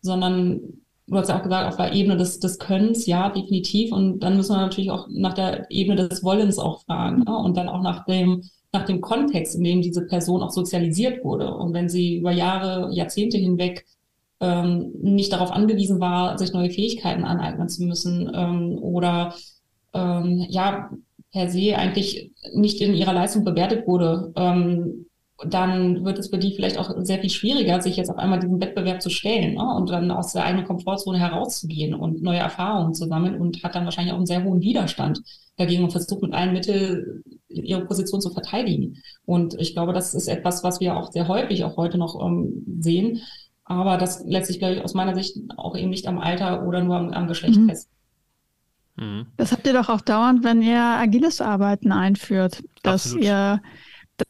[0.00, 0.60] sondern
[1.08, 3.90] du hast ja auch gesagt, auf der Ebene des, des Könnens, ja, definitiv.
[3.90, 7.36] Und dann müssen wir natürlich auch nach der Ebene des Wollens auch fragen ne?
[7.36, 11.52] und dann auch nach dem, nach dem Kontext, in dem diese Person auch sozialisiert wurde.
[11.52, 13.84] Und wenn sie über Jahre, Jahrzehnte hinweg
[14.38, 19.34] ähm, nicht darauf angewiesen war, sich neue Fähigkeiten aneignen zu müssen ähm, oder
[19.94, 20.90] ähm, ja
[21.32, 25.06] per se eigentlich nicht in ihrer Leistung bewertet wurde, ähm,
[25.46, 28.60] dann wird es für die vielleicht auch sehr viel schwieriger, sich jetzt auf einmal diesem
[28.60, 29.74] Wettbewerb zu stellen ne?
[29.74, 33.84] und dann aus der eigenen Komfortzone herauszugehen und neue Erfahrungen zu sammeln und hat dann
[33.84, 35.22] wahrscheinlich auch einen sehr hohen Widerstand
[35.56, 38.98] dagegen und versucht mit allen Mitteln ihre Position zu verteidigen.
[39.24, 42.78] Und ich glaube, das ist etwas, was wir auch sehr häufig auch heute noch ähm,
[42.80, 43.20] sehen.
[43.64, 46.96] Aber das letztlich, glaube ich, aus meiner Sicht auch eben nicht am Alter oder nur
[46.96, 47.68] am, am Geschlecht mhm.
[47.68, 47.88] fest.
[49.00, 49.26] Mhm.
[49.36, 53.24] Das habt ihr doch auch dauernd, wenn ihr agiles Arbeiten einführt, dass Absolut.
[53.24, 53.62] ihr,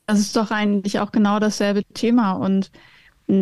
[0.07, 2.71] das ist doch eigentlich auch genau dasselbe Thema und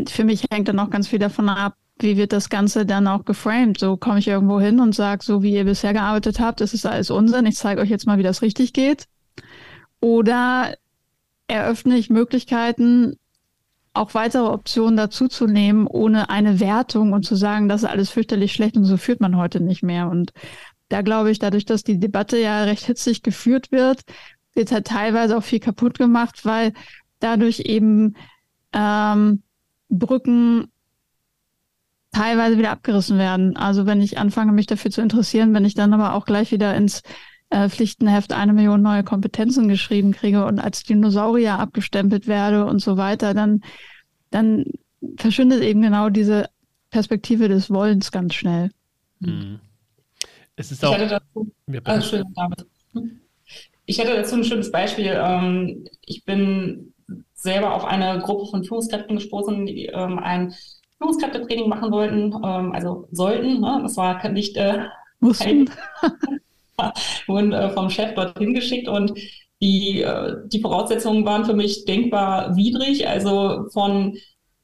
[0.09, 3.25] für mich hängt dann auch ganz viel davon ab, wie wird das Ganze dann auch
[3.25, 3.79] geframed?
[3.79, 6.87] So komme ich irgendwo hin und sage, so wie ihr bisher gearbeitet habt, das ist
[6.87, 7.47] alles Unsinn.
[7.47, 9.07] Ich zeige euch jetzt mal, wie das richtig geht.
[10.01, 10.75] Oder
[11.49, 13.17] eröffne ich Möglichkeiten,
[13.95, 18.77] auch weitere Optionen dazuzunehmen, ohne eine Wertung und zu sagen, das ist alles fürchterlich schlecht
[18.77, 20.09] und so führt man heute nicht mehr.
[20.09, 20.33] Und
[20.89, 24.03] da glaube ich, dadurch, dass die Debatte ja recht hitzig geführt wird,
[24.55, 26.73] wird halt teilweise auch viel kaputt gemacht, weil
[27.21, 28.15] dadurch eben
[28.73, 29.43] ähm,
[29.89, 30.69] Brücken
[32.13, 33.57] teilweise wieder abgerissen werden.
[33.57, 36.75] Also wenn ich anfange, mich dafür zu interessieren, wenn ich dann aber auch gleich wieder
[36.75, 37.03] ins
[37.51, 42.97] äh, Pflichtenheft eine Million neue Kompetenzen geschrieben kriege und als Dinosaurier abgestempelt werde und so
[42.97, 43.63] weiter, dann,
[44.31, 44.65] dann
[45.17, 46.49] verschwindet eben genau diese
[46.91, 48.71] Perspektive des Wollens ganz schnell.
[49.21, 49.61] Mhm.
[50.59, 50.93] Es ist auch.
[50.93, 52.23] Ich hatte dazu, ja, also,
[53.87, 55.17] ich hatte dazu ein schönes Beispiel.
[55.17, 56.93] Ähm, ich bin
[57.35, 60.53] selber auf eine Gruppe von Führungskräften gestoßen, die ähm, ein
[60.99, 63.61] Führungskräftetraining machen wollten, ähm, also sollten.
[63.61, 63.79] Ne?
[63.83, 64.87] Das war nicht äh,
[65.21, 65.71] Mussten.
[67.27, 69.13] wurden äh, vom Chef dorthin geschickt und
[69.61, 73.07] die, äh, die Voraussetzungen waren für mich denkbar widrig.
[73.07, 74.17] Also von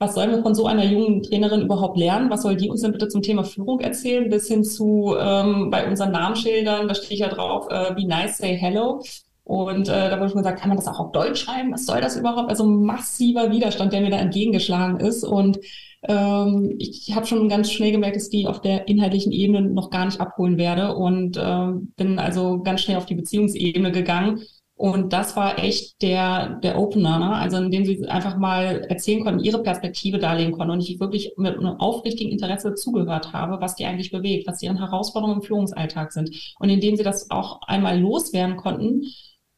[0.04, 2.30] was sollen wir von so einer jungen Trainerin überhaupt lernen?
[2.30, 4.28] Was soll die uns denn bitte zum Thema Führung erzählen?
[4.28, 8.56] Bis hin zu ähm, bei unseren Namensschildern, da steht ja drauf, äh, be nice, say
[8.56, 9.02] hello.
[9.44, 11.72] Und äh, da wurde schon gesagt, kann man das auch auf Deutsch schreiben?
[11.72, 12.48] Was soll das überhaupt?
[12.48, 15.22] Also massiver Widerstand, der mir da entgegengeschlagen ist.
[15.22, 15.58] Und
[16.02, 20.06] ähm, ich habe schon ganz schnell gemerkt, dass die auf der inhaltlichen Ebene noch gar
[20.06, 24.42] nicht abholen werde und äh, bin also ganz schnell auf die Beziehungsebene gegangen.
[24.76, 27.32] Und das war echt der, der Opener, ne?
[27.36, 31.32] also in dem sie einfach mal erzählen konnten, ihre Perspektive darlegen konnten und ich wirklich
[31.36, 36.12] mit einem aufrichtigen Interesse zugehört habe, was die eigentlich bewegt, was deren Herausforderungen im Führungsalltag
[36.12, 36.54] sind.
[36.58, 39.04] Und indem sie das auch einmal loswerden konnten,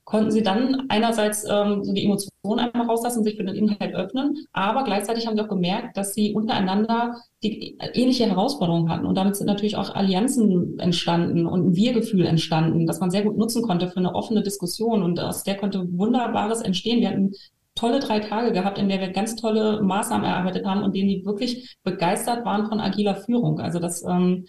[0.04, 4.46] konnten sie dann einerseits ähm, so die Emotionen einmal rauslassen, sich für den Inhalt öffnen,
[4.52, 9.36] aber gleichzeitig haben sie auch gemerkt, dass sie untereinander die ähnliche Herausforderungen hatten und damit
[9.36, 13.88] sind natürlich auch Allianzen entstanden und ein Wir-Gefühl entstanden, das man sehr gut nutzen konnte
[13.88, 17.00] für eine offene Diskussion und aus der konnte Wunderbares entstehen.
[17.00, 17.32] Wir hatten
[17.74, 21.24] tolle drei Tage gehabt, in der wir ganz tolle Maßnahmen erarbeitet haben und denen die
[21.24, 23.60] wirklich begeistert waren von agiler Führung.
[23.60, 24.46] Also das ähm,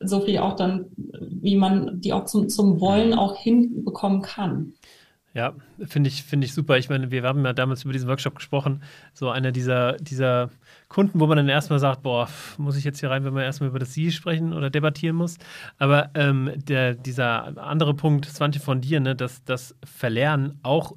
[0.00, 4.72] so viel auch dann, wie man die auch zum, zum Wollen auch hinbekommen kann.
[5.32, 5.54] Ja,
[5.86, 6.76] finde ich, finde ich super.
[6.76, 8.82] Ich meine, wir haben ja damals über diesen Workshop gesprochen.
[9.12, 10.50] So einer dieser, dieser
[10.88, 13.70] Kunden, wo man dann erstmal sagt, boah, muss ich jetzt hier rein, wenn man erstmal
[13.70, 15.38] über das Sie sprechen oder debattieren muss.
[15.78, 20.96] Aber ähm, der, dieser andere Punkt, Swante von dir, ne, dass das Verlernen auch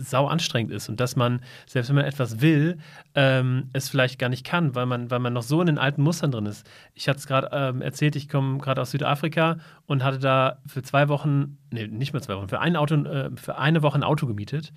[0.00, 2.78] sau anstrengend ist und dass man, selbst wenn man etwas will,
[3.14, 6.02] ähm, es vielleicht gar nicht kann, weil man, weil man noch so in den alten
[6.02, 6.68] Mustern drin ist.
[6.94, 10.82] Ich hatte es gerade ähm, erzählt, ich komme gerade aus Südafrika und hatte da für
[10.82, 14.04] zwei Wochen, nee, nicht mehr zwei Wochen, für ein Auto, äh, für eine Woche ein
[14.04, 14.72] Auto gemietet.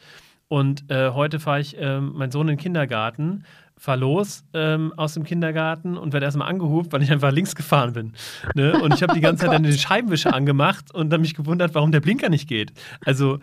[0.48, 3.44] Und äh, heute fahre ich äh, meinen Sohn in den Kindergarten,
[3.76, 7.94] fahre los ähm, aus dem Kindergarten und werde erstmal angehubt, weil ich einfach links gefahren
[7.94, 8.14] bin.
[8.54, 8.80] Ne?
[8.80, 11.74] Und ich habe die ganze oh Zeit dann den Scheibenwischer angemacht und dann mich gewundert,
[11.74, 12.72] warum der Blinker nicht geht.
[13.04, 13.40] Also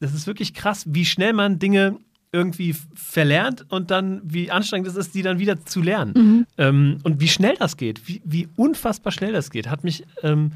[0.00, 1.98] das ist wirklich krass, wie schnell man Dinge
[2.32, 6.12] irgendwie verlernt und dann, wie anstrengend es ist, die dann wieder zu lernen.
[6.14, 6.46] Mhm.
[6.58, 10.52] Ähm, und wie schnell das geht, wie, wie, unfassbar schnell das geht, hat mich, ähm,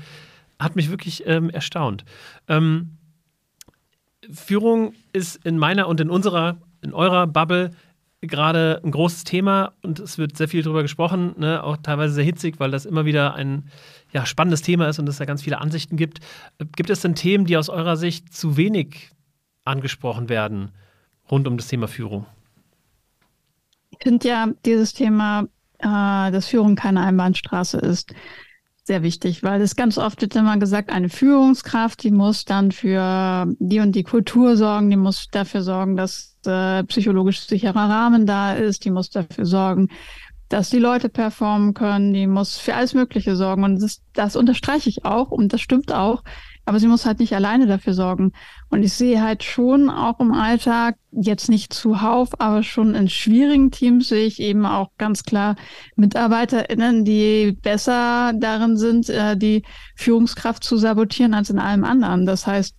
[0.58, 2.04] hat mich wirklich ähm, erstaunt.
[2.48, 2.96] Ähm,
[4.30, 7.70] Führung ist in meiner und in unserer, in eurer Bubble
[8.20, 11.64] gerade ein großes Thema und es wird sehr viel darüber gesprochen, ne?
[11.64, 13.64] auch teilweise sehr hitzig, weil das immer wieder ein
[14.12, 16.20] ja, spannendes Thema ist und es da ganz viele Ansichten gibt.
[16.76, 19.10] Gibt es denn Themen, die aus eurer Sicht zu wenig
[19.64, 20.72] angesprochen werden
[21.30, 22.26] rund um das Thema Führung?
[23.90, 25.46] Ich finde ja dieses Thema,
[25.78, 28.14] äh, dass Führung keine Einbahnstraße ist,
[28.84, 33.46] sehr wichtig, weil es ganz oft wird immer gesagt, eine Führungskraft, die muss dann für
[33.58, 38.54] die und die Kultur sorgen, die muss dafür sorgen, dass äh, psychologisch sicherer Rahmen da
[38.54, 39.88] ist, die muss dafür sorgen,
[40.48, 43.62] dass die Leute performen können, die muss für alles Mögliche sorgen.
[43.62, 46.24] Und das, das unterstreiche ich auch und das stimmt auch.
[46.64, 48.32] Aber sie muss halt nicht alleine dafür sorgen.
[48.68, 53.70] Und ich sehe halt schon auch im Alltag, jetzt nicht zuhauf, aber schon in schwierigen
[53.70, 55.56] Teams sehe ich eben auch ganz klar
[55.96, 59.64] MitarbeiterInnen, die besser darin sind, äh, die
[59.96, 62.26] Führungskraft zu sabotieren als in allem anderen.
[62.26, 62.76] Das heißt,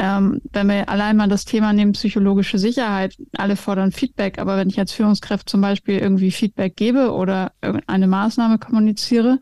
[0.00, 4.68] ähm, wenn wir allein mal das Thema nehmen, psychologische Sicherheit, alle fordern Feedback, aber wenn
[4.68, 7.50] ich als Führungskraft zum Beispiel irgendwie Feedback gebe oder
[7.88, 9.40] eine Maßnahme kommuniziere,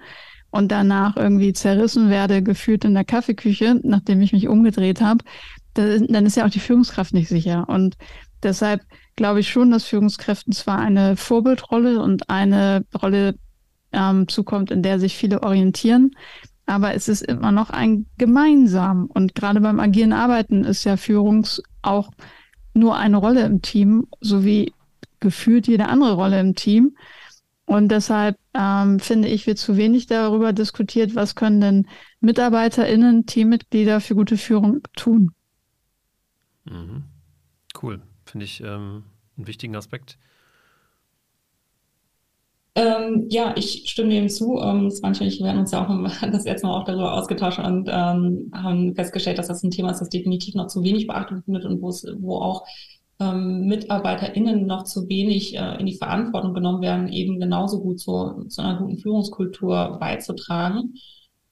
[0.57, 5.25] und danach irgendwie zerrissen werde, gefühlt in der Kaffeeküche, nachdem ich mich umgedreht habe,
[5.75, 7.69] dann ist ja auch die Führungskraft nicht sicher.
[7.69, 7.97] Und
[8.43, 8.83] deshalb
[9.17, 13.35] glaube ich schon, dass Führungskräften zwar eine Vorbildrolle und eine Rolle
[13.93, 16.13] ähm, zukommt, in der sich viele orientieren,
[16.67, 19.07] aber es ist immer noch ein gemeinsam.
[19.07, 22.11] Und gerade beim agilen Arbeiten ist ja Führungs auch
[22.75, 24.73] nur eine Rolle im Team, sowie
[25.21, 26.97] gefühlt jede andere Rolle im Team.
[27.67, 31.87] Und deshalb ähm, finde ich, wird zu wenig darüber diskutiert, was können denn
[32.21, 35.33] MitarbeiterInnen, Teammitglieder für gute Führung tun.
[36.65, 37.05] Mhm.
[37.81, 38.01] Cool.
[38.25, 39.05] Finde ich ähm,
[39.37, 40.17] einen wichtigen Aspekt.
[42.77, 44.61] Ähm, ja, ich stimme dem zu.
[44.61, 48.51] Ähm, manchmal, wir haben uns ja auch das letzte Mal auch darüber ausgetauscht und ähm,
[48.55, 51.81] haben festgestellt, dass das ein Thema ist, das definitiv noch zu wenig beachtet wird und
[51.81, 52.65] wo auch
[53.19, 58.45] ähm, MitarbeiterInnen noch zu wenig äh, in die Verantwortung genommen werden, eben genauso gut zu,
[58.49, 60.95] zu einer guten Führungskultur beizutragen.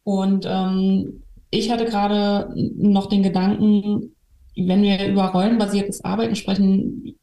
[0.03, 4.14] Und ähm, ich hatte gerade noch den Gedanken,
[4.57, 7.16] wenn wir über rollenbasiertes Arbeiten sprechen,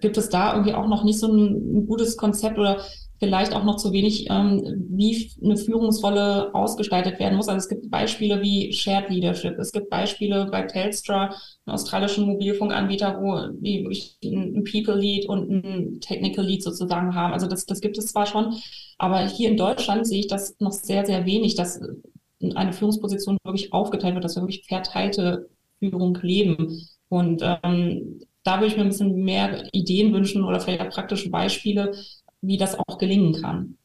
[0.00, 2.80] gibt es da irgendwie auch noch nicht so ein, ein gutes Konzept oder
[3.18, 7.48] vielleicht auch noch zu wenig, ähm, wie eine Führungsrolle ausgestaltet werden muss.
[7.48, 9.58] Also es gibt Beispiele wie Shared Leadership.
[9.58, 13.84] Es gibt Beispiele bei Telstra, einem australischen Mobilfunkanbieter, wo die
[14.24, 17.32] ein People Lead und ein Technical Lead sozusagen haben.
[17.32, 18.56] Also das, das gibt es zwar schon,
[18.98, 21.80] aber hier in Deutschland sehe ich das noch sehr, sehr wenig, dass
[22.54, 25.48] eine Führungsposition wirklich aufgeteilt wird, dass wir wirklich verteilte
[25.80, 26.88] Führung leben.
[27.08, 31.30] Und ähm, da würde ich mir ein bisschen mehr Ideen wünschen oder vielleicht auch praktische
[31.30, 31.92] Beispiele,
[32.40, 33.76] wie das auch gelingen kann.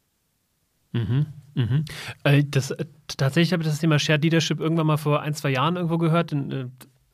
[0.92, 1.26] Mhm.
[1.56, 1.86] Mhm.
[2.24, 5.52] Äh, das, äh, tatsächlich habe ich das Thema Shared Leadership irgendwann mal vor ein, zwei
[5.52, 6.32] Jahren irgendwo gehört.
[6.32, 6.66] In, äh,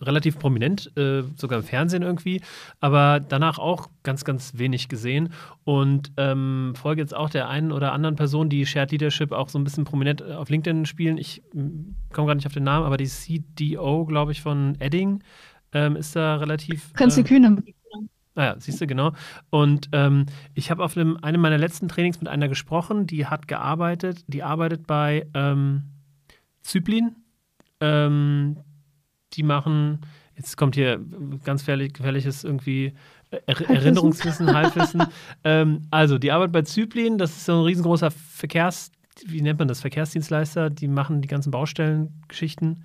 [0.02, 2.42] relativ prominent, äh, sogar im Fernsehen irgendwie,
[2.80, 5.30] aber danach auch ganz, ganz wenig gesehen
[5.64, 9.60] und ähm, folge jetzt auch der einen oder anderen Person, die Shared Leadership auch so
[9.60, 11.18] ein bisschen prominent auf LinkedIn spielen.
[11.18, 15.24] Ich hm, komme gar nicht auf den Namen, aber die CDO, glaube ich, von Edding
[15.74, 16.94] ähm, ist da relativ.
[16.94, 17.64] Prinzi äh, Kühne.
[18.40, 19.12] Naja, ah siehst du, genau.
[19.50, 23.50] Und ähm, ich habe auf einem, einem meiner letzten Trainings mit einer gesprochen, die hat
[23.50, 25.84] gearbeitet, die arbeitet bei ähm,
[26.62, 27.18] Zyplin.
[27.82, 28.56] Ähm,
[29.34, 30.00] die machen,
[30.38, 31.02] jetzt kommt hier
[31.44, 32.94] ganz gefährliches irgendwie
[33.30, 35.04] er Erinnerungswissen, Halbwissen.
[35.44, 38.90] ähm, also, die Arbeit bei Zyplin, das ist so ein riesengroßer Verkehrs-
[39.28, 42.84] wie nennt man das, Verkehrsdienstleister, die machen die ganzen Baustellengeschichten.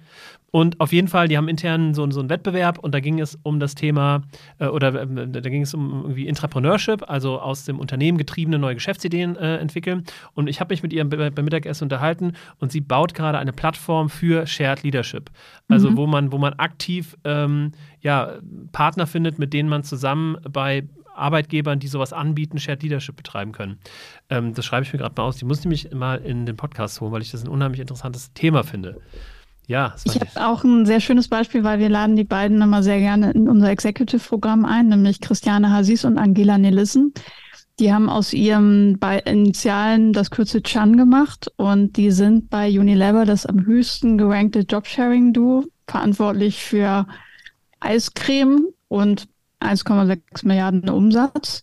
[0.50, 3.36] Und auf jeden Fall, die haben intern so, so einen Wettbewerb und da ging es
[3.42, 4.22] um das Thema,
[4.58, 8.74] äh, oder äh, da ging es um irgendwie Intrapreneurship, also aus dem Unternehmen getriebene neue
[8.74, 10.04] Geschäftsideen äh, entwickeln.
[10.34, 14.08] Und ich habe mich mit ihr beim Mittagessen unterhalten und sie baut gerade eine Plattform
[14.08, 15.30] für Shared Leadership.
[15.68, 15.96] Also mhm.
[15.96, 18.34] wo man, wo man aktiv ähm, ja,
[18.70, 23.78] Partner findet, mit denen man zusammen bei Arbeitgebern, die sowas anbieten, Shared Leadership betreiben können.
[24.30, 25.36] Ähm, das schreibe ich mir gerade mal aus.
[25.36, 28.32] Die muss ich nämlich mal in den Podcast holen, weil ich das ein unheimlich interessantes
[28.32, 29.00] Thema finde.
[29.66, 32.98] Ja, ich habe auch ein sehr schönes Beispiel, weil wir laden die beiden immer sehr
[32.98, 37.14] gerne in unser Executive-Programm ein, nämlich Christiane Hasis und Angela Nelissen.
[37.80, 43.24] Die haben aus ihrem bei Initialen das Kürzel Chan gemacht und die sind bei Unilever
[43.24, 47.06] das am höchsten gerankte Jobsharing-Duo, verantwortlich für
[47.80, 49.28] Eiscreme und
[49.64, 51.62] 1,6 Milliarden Umsatz.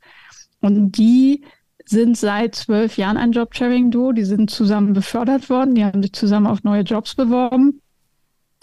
[0.60, 1.44] Und die
[1.86, 4.12] sind seit zwölf Jahren ein Jobsharing-Duo.
[4.12, 5.76] Die sind zusammen befördert worden.
[5.76, 7.82] Die haben sich zusammen auf neue Jobs beworben.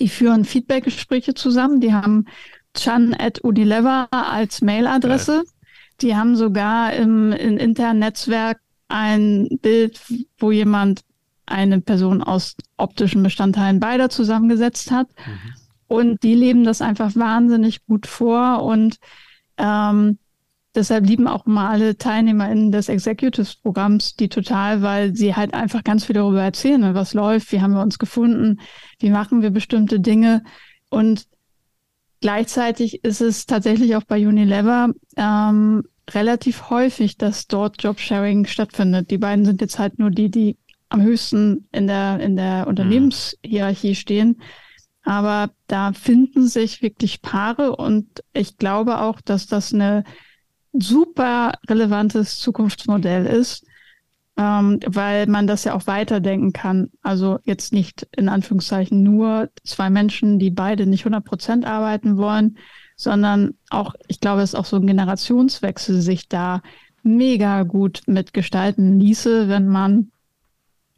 [0.01, 1.81] Die führen Feedback-Gespräche zusammen.
[1.81, 2.27] Die haben
[2.75, 5.45] Chan at Unilever als Mailadresse.
[6.01, 10.01] Die haben sogar im, im internen Netzwerk ein Bild,
[10.39, 11.03] wo jemand
[11.45, 15.09] eine Person aus optischen Bestandteilen beider zusammengesetzt hat.
[15.09, 15.55] Mhm.
[15.89, 18.99] Und die leben das einfach wahnsinnig gut vor und
[19.59, 20.19] ähm,
[20.75, 26.05] deshalb lieben auch mal alle TeilnehmerInnen des Executives-Programms die total, weil sie halt einfach ganz
[26.05, 28.61] viel darüber erzählen, ne, was läuft, wie haben wir uns gefunden,
[29.01, 30.43] wie machen wir bestimmte Dinge.
[30.91, 31.27] Und
[32.21, 39.11] gleichzeitig ist es tatsächlich auch bei Unilever ähm, relativ häufig, dass dort Jobsharing stattfindet.
[39.11, 40.57] Die beiden sind jetzt halt nur die, die
[40.89, 42.69] am höchsten in der, in der mhm.
[42.69, 44.41] Unternehmenshierarchie stehen.
[45.09, 50.05] Aber da finden sich wirklich Paare und ich glaube auch, dass das ein
[50.75, 53.65] super relevantes Zukunftsmodell ist,
[54.37, 56.91] ähm, weil man das ja auch weiterdenken kann.
[57.01, 62.59] Also jetzt nicht in Anführungszeichen nur zwei Menschen, die beide nicht 100 Prozent arbeiten wollen,
[62.95, 66.61] sondern auch, ich glaube, es ist auch so ein Generationswechsel sich da
[67.03, 70.11] mega gut mitgestalten ließe, wenn man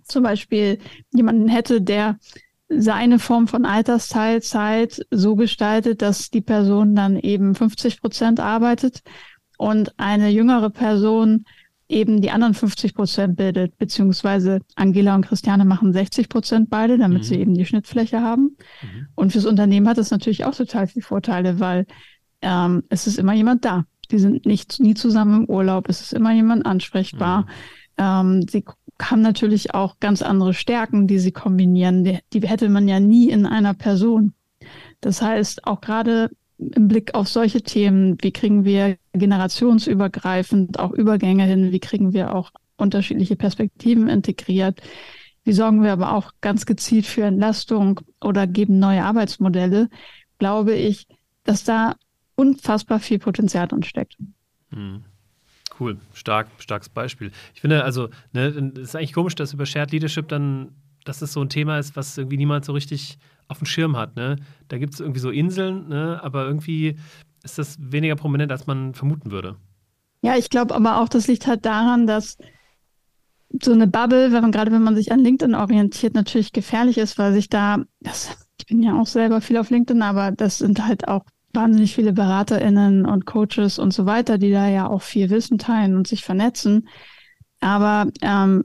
[0.02, 0.80] zum Beispiel
[1.12, 2.18] jemanden hätte, der
[2.70, 9.02] seine Form von Altersteilzeit so gestaltet, dass die Person dann eben 50 Prozent arbeitet
[9.58, 11.44] und eine jüngere Person
[11.88, 17.18] eben die anderen 50 Prozent bildet, beziehungsweise Angela und Christiane machen 60 Prozent beide, damit
[17.18, 17.24] mhm.
[17.24, 18.56] sie eben die Schnittfläche haben.
[18.80, 19.06] Mhm.
[19.16, 21.86] Und fürs Unternehmen hat es natürlich auch total viele Vorteile, weil
[22.40, 23.84] ähm, es ist immer jemand da.
[24.12, 27.42] Die sind nicht nie zusammen im Urlaub, es ist immer jemand ansprechbar.
[27.42, 27.46] Mhm.
[27.98, 28.64] Ähm, sie
[29.02, 32.04] haben natürlich auch ganz andere Stärken, die sie kombinieren.
[32.04, 34.32] Die, hätte man ja nie in einer Person.
[35.00, 41.44] Das heißt, auch gerade im Blick auf solche Themen, wie kriegen wir generationsübergreifend auch Übergänge
[41.44, 44.80] hin, wie kriegen wir auch unterschiedliche Perspektiven integriert,
[45.44, 49.88] wie sorgen wir aber auch ganz gezielt für Entlastung oder geben neue Arbeitsmodelle,
[50.38, 51.06] glaube ich,
[51.44, 51.96] dass da
[52.34, 54.16] unfassbar viel Potenzial drin steckt.
[54.70, 55.04] Hm.
[55.80, 57.32] Cool, stark, starkes Beispiel.
[57.54, 60.72] Ich finde also, ne, es ist eigentlich komisch, dass über Shared Leadership dann,
[61.04, 64.14] dass das so ein Thema ist, was irgendwie niemand so richtig auf dem Schirm hat.
[64.14, 64.36] Ne?
[64.68, 66.20] Da gibt es irgendwie so Inseln, ne?
[66.22, 66.98] aber irgendwie
[67.42, 69.56] ist das weniger prominent, als man vermuten würde.
[70.22, 72.36] Ja, ich glaube aber auch, das liegt halt daran, dass
[73.62, 77.18] so eine Bubble, wenn man gerade wenn man sich an LinkedIn orientiert, natürlich gefährlich ist,
[77.18, 80.86] weil sich da, das, ich bin ja auch selber viel auf LinkedIn, aber das sind
[80.86, 85.30] halt auch wahnsinnig viele BeraterInnen und Coaches und so weiter, die da ja auch viel
[85.30, 86.88] Wissen teilen und sich vernetzen.
[87.60, 88.64] Aber ähm,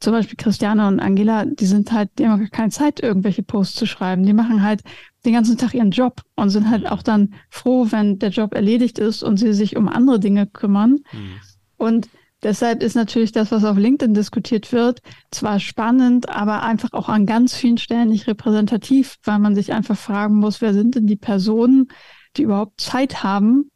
[0.00, 3.86] zum Beispiel Christiane und Angela, die sind halt, die haben keine Zeit, irgendwelche Posts zu
[3.86, 4.24] schreiben.
[4.24, 4.82] Die machen halt
[5.24, 8.98] den ganzen Tag ihren Job und sind halt auch dann froh, wenn der Job erledigt
[8.98, 10.98] ist und sie sich um andere Dinge kümmern.
[11.12, 11.40] Mhm.
[11.78, 12.08] Und
[12.46, 17.26] Deshalb ist natürlich das, was auf LinkedIn diskutiert wird, zwar spannend, aber einfach auch an
[17.26, 21.16] ganz vielen Stellen nicht repräsentativ, weil man sich einfach fragen muss, wer sind denn die
[21.16, 21.88] Personen,
[22.36, 23.72] die überhaupt Zeit haben,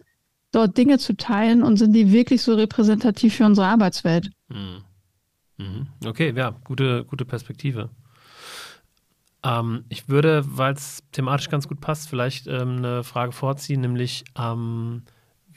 [0.52, 4.30] dort Dinge zu teilen und sind die wirklich so repräsentativ für unsere Arbeitswelt?
[4.46, 4.84] Mhm.
[5.58, 5.88] mhm.
[6.06, 7.90] Okay, ja, gute, gute Perspektive.
[9.42, 14.22] Ähm, ich würde, weil es thematisch ganz gut passt, vielleicht ähm, eine Frage vorziehen, nämlich
[14.38, 15.02] ähm,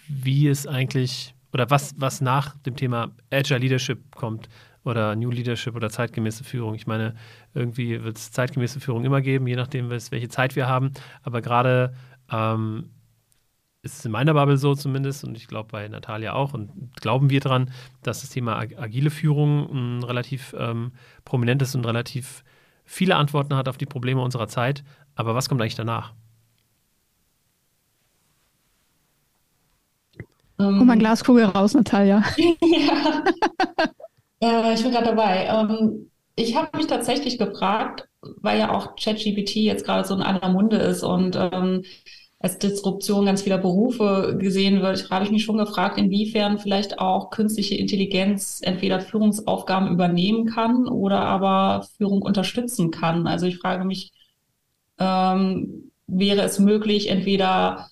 [0.07, 4.49] wie es eigentlich oder was, was nach dem Thema Agile Leadership kommt
[4.83, 6.73] oder New Leadership oder zeitgemäße Führung.
[6.75, 7.15] Ich meine,
[7.53, 10.91] irgendwie wird es zeitgemäße Führung immer geben, je nachdem, welche Zeit wir haben.
[11.21, 11.93] Aber gerade
[12.31, 12.89] ähm,
[13.81, 17.29] ist es in meiner Bubble so zumindest und ich glaube bei Natalia auch und glauben
[17.29, 20.93] wir dran, dass das Thema agile Führung ein relativ ähm,
[21.25, 22.43] prominentes und relativ
[22.85, 24.83] viele Antworten hat auf die Probleme unserer Zeit.
[25.15, 26.13] Aber was kommt eigentlich danach?
[30.63, 32.23] Um, Hol mal Glaskugel raus, Natalia.
[32.37, 33.23] ja.
[34.39, 35.47] äh, ich bin gerade dabei.
[35.47, 40.49] Ähm, ich habe mich tatsächlich gefragt, weil ja auch ChatGPT jetzt gerade so in aller
[40.49, 41.83] Munde ist und ähm,
[42.39, 47.29] als Disruption ganz vieler Berufe gesehen wird, habe ich mich schon gefragt, inwiefern vielleicht auch
[47.29, 53.27] künstliche Intelligenz entweder Führungsaufgaben übernehmen kann oder aber Führung unterstützen kann.
[53.27, 54.11] Also ich frage mich,
[54.99, 57.87] ähm, wäre es möglich, entweder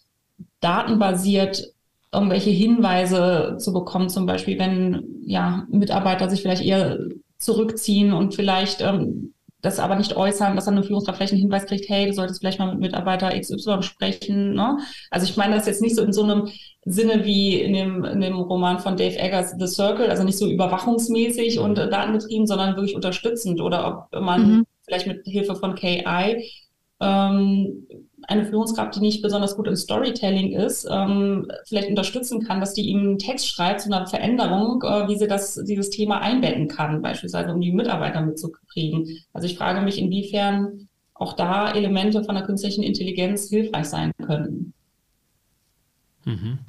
[0.60, 1.72] datenbasiert
[2.14, 7.00] irgendwelche Hinweise zu bekommen, zum Beispiel wenn ja Mitarbeiter sich vielleicht eher
[7.38, 11.66] zurückziehen und vielleicht ähm, das aber nicht äußern, dass dann eine Führungskraft vielleicht einen Hinweis
[11.66, 14.54] kriegt, hey, du solltest vielleicht mal mit Mitarbeiter XY sprechen.
[14.54, 14.80] Ne?
[15.12, 16.50] Also ich meine das jetzt nicht so in so einem
[16.84, 20.50] Sinne wie in dem, in dem Roman von Dave Eggers The Circle, also nicht so
[20.50, 24.66] überwachungsmäßig und äh, datengetrieben, sondern wirklich unterstützend oder ob man mhm.
[24.86, 26.04] vielleicht mit Hilfe von KI
[27.00, 27.88] ähm,
[28.28, 32.88] eine Führungskraft, die nicht besonders gut im Storytelling ist, ähm, vielleicht unterstützen kann, dass die
[32.88, 37.02] ihm einen Text schreibt zu einer Veränderung, äh, wie sie das, dieses Thema einbetten kann,
[37.02, 39.08] beispielsweise um die Mitarbeiter mitzukriegen.
[39.34, 44.74] Also ich frage mich, inwiefern auch da Elemente von der künstlichen Intelligenz hilfreich sein können.
[46.26, 46.60] Mhm.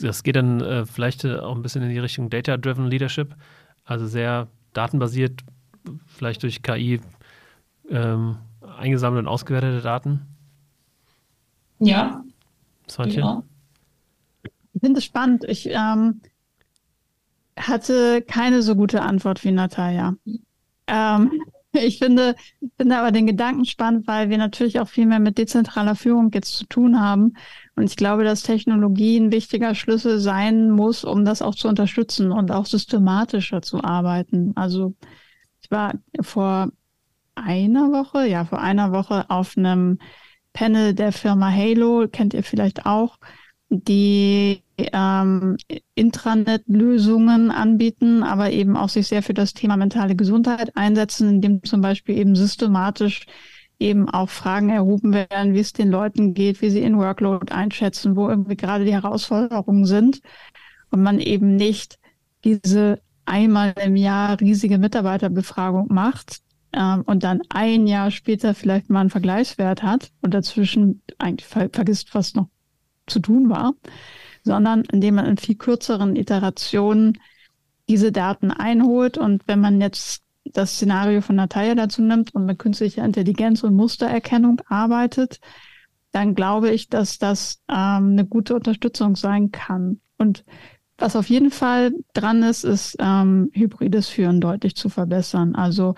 [0.00, 3.34] Das, geht dann äh, vielleicht auch ein bisschen in die Richtung Data-Driven Leadership,
[3.84, 5.40] also sehr datenbasiert,
[6.06, 7.00] vielleicht durch KI
[7.90, 8.36] ähm,
[8.78, 10.33] eingesammelt und ausgewertete Daten.
[11.78, 12.24] Ja.
[12.88, 13.20] Swantje?
[13.20, 13.42] Ja.
[14.74, 15.44] Ich finde es spannend.
[15.44, 16.20] Ich ähm,
[17.56, 20.16] hatte keine so gute Antwort wie Natalia.
[20.86, 21.32] Ähm,
[21.72, 22.34] ich finde,
[22.76, 26.56] finde aber den Gedanken spannend, weil wir natürlich auch viel mehr mit dezentraler Führung jetzt
[26.56, 27.34] zu tun haben.
[27.76, 32.32] Und ich glaube, dass Technologie ein wichtiger Schlüssel sein muss, um das auch zu unterstützen
[32.32, 34.52] und auch systematischer zu arbeiten.
[34.56, 34.94] Also
[35.62, 36.68] ich war vor
[37.34, 39.98] einer Woche, ja, vor einer Woche auf einem
[40.54, 43.18] Panel der Firma Halo, kennt ihr vielleicht auch,
[43.68, 45.56] die ähm,
[45.94, 51.80] Intranet-Lösungen anbieten, aber eben auch sich sehr für das Thema mentale Gesundheit einsetzen, indem zum
[51.80, 53.26] Beispiel eben systematisch
[53.78, 58.16] eben auch Fragen erhoben werden, wie es den Leuten geht, wie sie ihren Workload einschätzen,
[58.16, 60.20] wo irgendwie gerade die Herausforderungen sind.
[60.90, 61.98] Und man eben nicht
[62.44, 66.43] diese einmal im Jahr riesige Mitarbeiterbefragung macht,
[66.76, 71.68] ähm, und dann ein Jahr später vielleicht mal einen Vergleichswert hat und dazwischen eigentlich ver
[71.72, 72.48] vergisst, was noch
[73.06, 73.74] zu tun war,
[74.42, 77.18] sondern indem man in viel kürzeren Iterationen
[77.88, 82.58] diese Daten einholt und wenn man jetzt das Szenario von Natalia dazu nimmt und mit
[82.58, 85.40] künstlicher Intelligenz und Mustererkennung arbeitet,
[86.12, 90.00] dann glaube ich, dass das ähm, eine gute Unterstützung sein kann.
[90.18, 90.44] Und
[90.96, 95.54] was auf jeden Fall dran ist, ist ähm, hybrides Führen deutlich zu verbessern.
[95.54, 95.94] Also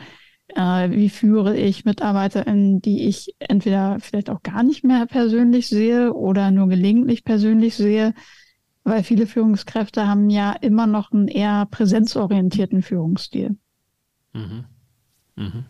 [0.55, 6.13] äh, wie führe ich MitarbeiterInnen, die ich entweder vielleicht auch gar nicht mehr persönlich sehe
[6.13, 8.15] oder nur gelegentlich persönlich sehe,
[8.85, 13.57] weil viele Führungskräfte haben ja immer noch einen eher präsenzorientierten Führungsstil.
[14.33, 14.65] Mhm.
[15.35, 15.65] Mhm.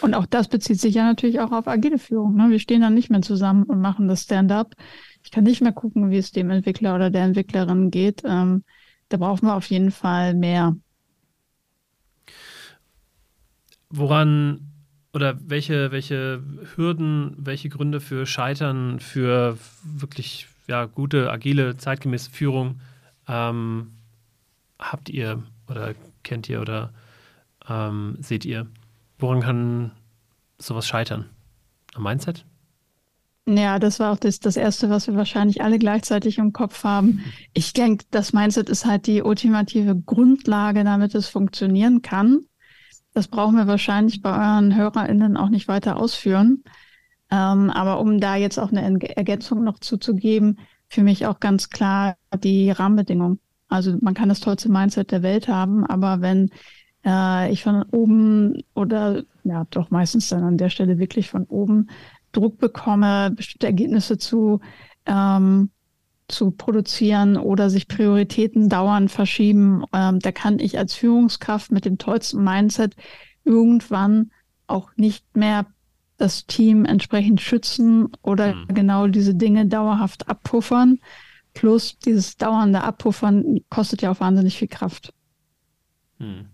[0.00, 2.36] Und auch das bezieht sich ja natürlich auch auf agile Führung.
[2.36, 2.50] Ne?
[2.50, 4.74] Wir stehen dann nicht mehr zusammen und machen das Stand-up.
[5.24, 8.22] Ich kann nicht mehr gucken, wie es dem Entwickler oder der Entwicklerin geht.
[8.24, 8.62] Ähm,
[9.08, 10.76] da brauchen wir auf jeden Fall mehr.
[13.90, 14.72] Woran
[15.12, 16.42] oder welche, welche
[16.76, 22.80] Hürden, welche Gründe für Scheitern, für wirklich ja, gute, agile, zeitgemäße Führung
[23.26, 23.92] ähm,
[24.78, 26.92] habt ihr oder kennt ihr oder
[27.68, 28.66] ähm, seht ihr?
[29.18, 29.92] Woran kann
[30.58, 31.26] sowas scheitern?
[31.94, 32.44] Am Mindset?
[33.46, 37.24] Ja, das war auch das, das Erste, was wir wahrscheinlich alle gleichzeitig im Kopf haben.
[37.54, 42.44] Ich denke, das Mindset ist halt die ultimative Grundlage, damit es funktionieren kann.
[43.18, 46.62] Das brauchen wir wahrscheinlich bei euren HörerInnen auch nicht weiter ausführen.
[47.32, 48.82] Ähm, aber um da jetzt auch eine
[49.16, 52.14] Ergänzung noch zuzugeben, für mich auch ganz klar
[52.44, 53.40] die Rahmenbedingungen.
[53.68, 56.50] Also man kann das tollste Mindset der Welt haben, aber wenn
[57.04, 61.88] äh, ich von oben oder ja doch meistens dann an der Stelle wirklich von oben
[62.30, 64.60] Druck bekomme, bestimmte Ergebnisse zu
[65.06, 65.70] ähm,
[66.28, 71.98] zu produzieren oder sich Prioritäten dauernd verschieben, ähm, da kann ich als Führungskraft mit dem
[71.98, 72.94] tollsten Mindset
[73.44, 74.30] irgendwann
[74.66, 75.66] auch nicht mehr
[76.18, 78.66] das Team entsprechend schützen oder mhm.
[78.68, 81.00] genau diese Dinge dauerhaft abpuffern.
[81.54, 85.14] Plus dieses dauernde Abpuffern kostet ja auch wahnsinnig viel Kraft.
[86.18, 86.46] Mhm.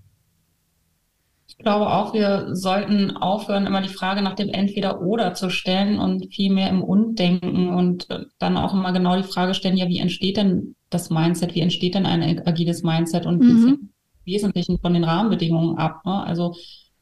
[1.56, 6.34] Ich glaube auch, wir sollten aufhören, immer die Frage nach dem Entweder-Oder zu stellen und
[6.34, 9.88] viel mehr im Und denken und äh, dann auch immer genau die Frage stellen, ja,
[9.88, 11.54] wie entsteht denn das Mindset?
[11.54, 13.90] Wie entsteht denn ein agiles Mindset und mhm.
[14.24, 16.04] wie Wesentlichen von den Rahmenbedingungen ab?
[16.04, 16.24] Ne?
[16.24, 16.56] Also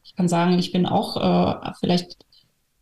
[0.04, 2.18] ich kann sagen, ich bin auch äh, vielleicht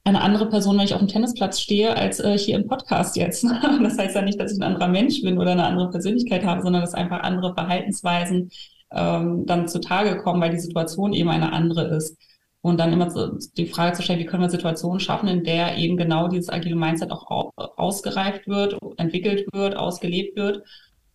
[0.02, 3.44] eine andere Person, wenn ich auf dem Tennisplatz stehe, als äh, hier im Podcast jetzt.
[3.82, 6.62] das heißt ja nicht, dass ich ein anderer Mensch bin oder eine andere Persönlichkeit habe,
[6.62, 8.50] sondern dass einfach andere Verhaltensweisen
[8.92, 12.18] ähm, dann zutage kommen, weil die Situation eben eine andere ist.
[12.62, 13.08] Und dann immer
[13.56, 16.76] die Frage zu stellen, wie können wir Situationen schaffen, in der eben genau dieses agile
[16.76, 20.62] Mindset auch ausgereift wird, entwickelt wird, ausgelebt wird.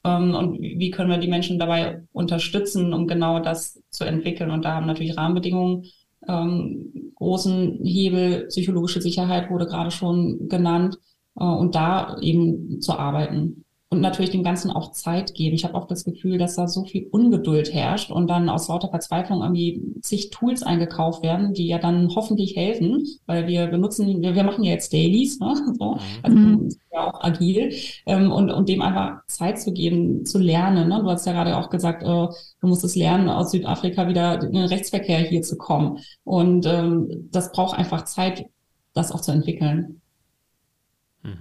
[0.03, 4.49] Ähm, und wie können wir die Menschen dabei unterstützen, um genau das zu entwickeln.
[4.49, 5.86] Und da haben natürlich Rahmenbedingungen
[6.28, 10.97] ähm, großen Hebel, psychologische Sicherheit wurde gerade schon genannt,
[11.38, 13.64] äh, und da eben zu arbeiten
[13.96, 15.56] und natürlich dem Ganzen auch Zeit geben.
[15.56, 18.89] Ich habe auch das Gefühl, dass da so viel Ungeduld herrscht und dann aus lauter
[18.89, 24.36] Verzweiflung irgendwie zig Tools eingekauft werden, die ja dann hoffentlich helfen, weil wir benutzen, wir,
[24.36, 25.56] wir machen ja jetzt Dailies, ne?
[25.80, 26.70] so, also mhm.
[26.91, 27.74] ja auch agil
[28.06, 30.89] ähm, und, und dem einfach Zeit zu geben, zu lernen.
[30.89, 31.00] Ne?
[31.02, 34.54] Du hast ja gerade auch gesagt, äh, du musst es lernen, aus Südafrika wieder in
[34.54, 36.00] den Rechtsverkehr hier zu kommen.
[36.26, 38.46] Und ähm, das braucht einfach Zeit,
[38.93, 40.02] das auch zu entwickeln.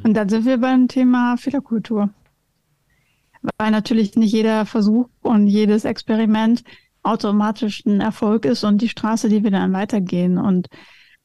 [0.03, 2.09] Und dann sind wir beim Thema Fehlerkultur
[3.59, 6.63] weil natürlich nicht jeder Versuch und jedes Experiment
[7.03, 10.39] automatisch ein Erfolg ist und die Straße, die wir dann weitergehen.
[10.39, 10.69] Und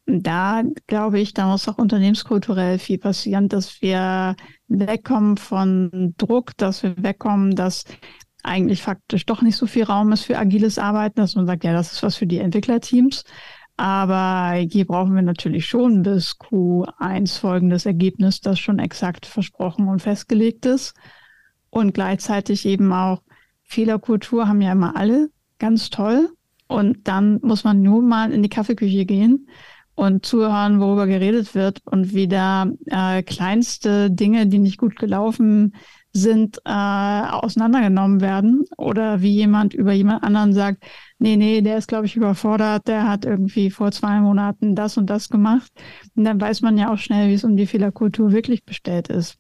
[0.06, 4.36] da glaube ich, da muss auch unternehmenskulturell viel passieren, dass wir
[4.68, 7.86] wegkommen von Druck, dass wir wegkommen, dass
[8.44, 11.74] eigentlich faktisch doch nicht so viel Raum ist für agiles Arbeiten, dass man sagt, ja,
[11.74, 13.24] das ist was für die Entwicklerteams.
[13.78, 20.02] Aber hier brauchen wir natürlich schon bis Q1 folgendes Ergebnis, das schon exakt versprochen und
[20.02, 20.94] festgelegt ist
[21.70, 23.22] und gleichzeitig eben auch
[23.64, 26.30] Fehlerkultur haben ja immer alle, ganz toll.
[26.68, 29.48] Und dann muss man nur mal in die Kaffeeküche gehen
[29.96, 35.74] und zuhören, worüber geredet wird und wie da äh, kleinste Dinge, die nicht gut gelaufen
[36.14, 40.84] sind, äh, auseinandergenommen werden oder wie jemand über jemand anderen sagt,
[41.18, 45.10] nee, nee, der ist, glaube ich, überfordert, der hat irgendwie vor zwei Monaten das und
[45.10, 45.72] das gemacht.
[46.16, 49.39] Und dann weiß man ja auch schnell, wie es um die Fehlerkultur wirklich bestellt ist.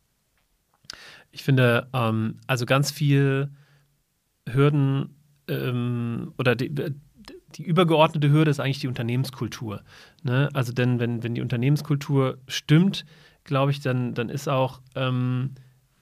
[1.32, 3.50] Ich finde, ähm, also ganz viel
[4.48, 5.16] Hürden
[5.48, 6.74] ähm, oder die,
[7.56, 9.84] die, übergeordnete Hürde ist eigentlich die Unternehmenskultur.
[10.24, 10.50] Ne?
[10.54, 13.06] Also denn wenn, wenn die Unternehmenskultur stimmt,
[13.44, 15.52] glaube ich, dann, dann ist auch ähm,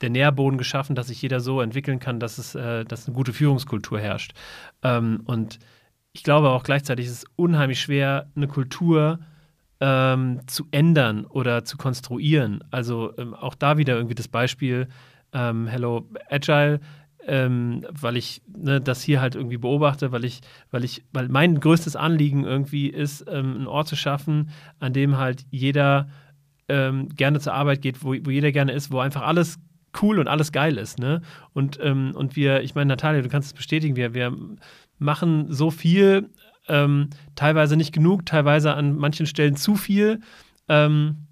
[0.01, 3.33] der Nährboden geschaffen, dass sich jeder so entwickeln kann, dass es äh, dass eine gute
[3.33, 4.33] Führungskultur herrscht.
[4.83, 5.59] Ähm, und
[6.13, 9.19] ich glaube auch gleichzeitig ist es unheimlich schwer, eine Kultur
[9.79, 12.63] ähm, zu ändern oder zu konstruieren.
[12.71, 14.87] Also ähm, auch da wieder irgendwie das Beispiel,
[15.33, 16.79] ähm, Hello Agile,
[17.25, 21.59] ähm, weil ich ne, das hier halt irgendwie beobachte, weil ich, weil ich, weil mein
[21.59, 24.49] größtes Anliegen irgendwie ist, ähm, einen Ort zu schaffen,
[24.79, 26.09] an dem halt jeder
[26.69, 29.59] ähm, gerne zur Arbeit geht, wo, wo jeder gerne ist, wo einfach alles
[30.01, 31.21] cool und alles geil ist, ne?
[31.53, 34.35] Und, ähm, und wir, ich meine, Natalia, du kannst es bestätigen, wir, wir
[34.99, 36.29] machen so viel,
[36.67, 40.19] ähm, teilweise nicht genug, teilweise an manchen Stellen zu viel.
[40.67, 41.26] Ähm,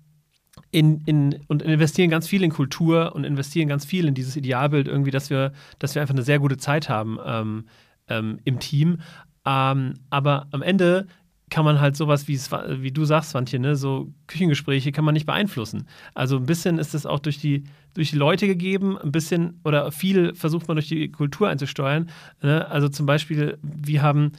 [0.76, 4.90] in, in, und investieren ganz viel in Kultur und investieren ganz viel in dieses Idealbild
[4.90, 7.64] irgendwie, dass wir, dass wir einfach eine sehr gute Zeit haben ähm,
[8.10, 8.98] ähm, im Team.
[9.46, 11.08] Ähm, aber am Ende
[11.50, 15.88] kann man halt sowas, wie, du sagst, Swantje, ne, so Küchengespräche kann man nicht beeinflussen.
[16.14, 17.64] Also ein bisschen ist es auch durch die,
[17.94, 22.10] durch die Leute gegeben, ein bisschen oder viel versucht man durch die Kultur einzusteuern.
[22.42, 22.70] Ne?
[22.70, 24.34] Also zum Beispiel, wir haben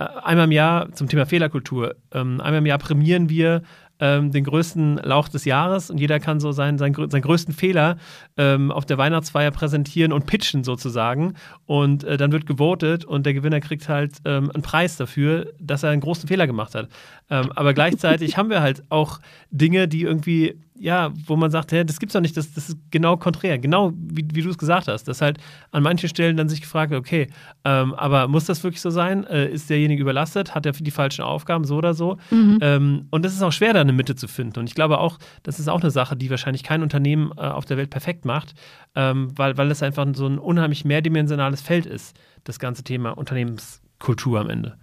[0.00, 3.62] äh, einmal im Jahr zum Thema Fehlerkultur, ähm, einmal im Jahr prämieren wir
[4.00, 7.96] ähm, den größten Lauch des Jahres und jeder kann so seinen, seinen, seinen größten Fehler
[8.36, 11.34] ähm, auf der Weihnachtsfeier präsentieren und pitchen sozusagen.
[11.66, 15.82] Und äh, dann wird gewotet und der Gewinner kriegt halt ähm, einen Preis dafür, dass
[15.82, 16.88] er einen großen Fehler gemacht hat.
[17.30, 19.20] Ähm, aber gleichzeitig haben wir halt auch
[19.50, 22.78] Dinge, die irgendwie ja, wo man sagt, hä, das gibt's doch nicht, das, das ist
[22.90, 25.04] genau konträr, genau wie, wie du es gesagt hast.
[25.04, 25.38] Dass halt
[25.70, 27.28] an manchen Stellen dann sich gefragt wird, okay,
[27.64, 29.24] ähm, aber muss das wirklich so sein?
[29.24, 30.54] Äh, ist derjenige überlastet?
[30.54, 32.18] Hat er die falschen Aufgaben, so oder so?
[32.30, 32.58] Mhm.
[32.60, 34.58] Ähm, und es ist auch schwer, da eine Mitte zu finden.
[34.60, 37.64] Und ich glaube auch, das ist auch eine Sache, die wahrscheinlich kein Unternehmen äh, auf
[37.64, 38.54] der Welt perfekt macht,
[38.94, 44.40] ähm, weil, weil es einfach so ein unheimlich mehrdimensionales Feld ist, das ganze Thema Unternehmenskultur
[44.40, 44.78] am Ende.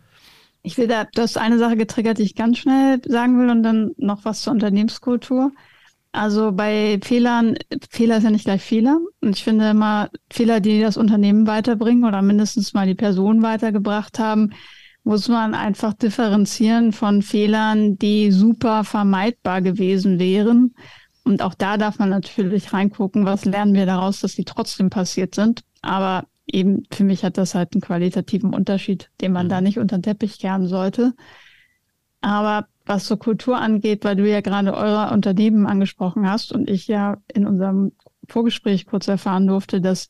[0.66, 3.64] Ich will da, du hast eine Sache getriggert, die ich ganz schnell sagen will und
[3.64, 5.52] dann noch was zur Unternehmenskultur.
[6.14, 7.57] Also bei Fehlern,
[7.89, 8.99] Fehler ist ja nicht gleich Fehler.
[9.20, 14.20] Und ich finde immer, Fehler, die das Unternehmen weiterbringen oder mindestens mal die Person weitergebracht
[14.20, 14.51] haben,
[15.03, 20.76] muss man einfach differenzieren von Fehlern, die super vermeidbar gewesen wären.
[21.24, 25.34] Und auch da darf man natürlich reingucken, was lernen wir daraus, dass die trotzdem passiert
[25.34, 25.64] sind.
[25.82, 29.49] Aber eben für mich hat das halt einen qualitativen Unterschied, den man mhm.
[29.49, 31.14] da nicht unter den Teppich kehren sollte.
[32.22, 36.88] Aber was so Kultur angeht, weil du ja gerade eure Unternehmen angesprochen hast und ich
[36.88, 37.94] ja in unserem
[38.28, 40.10] Vorgespräch kurz erfahren durfte, dass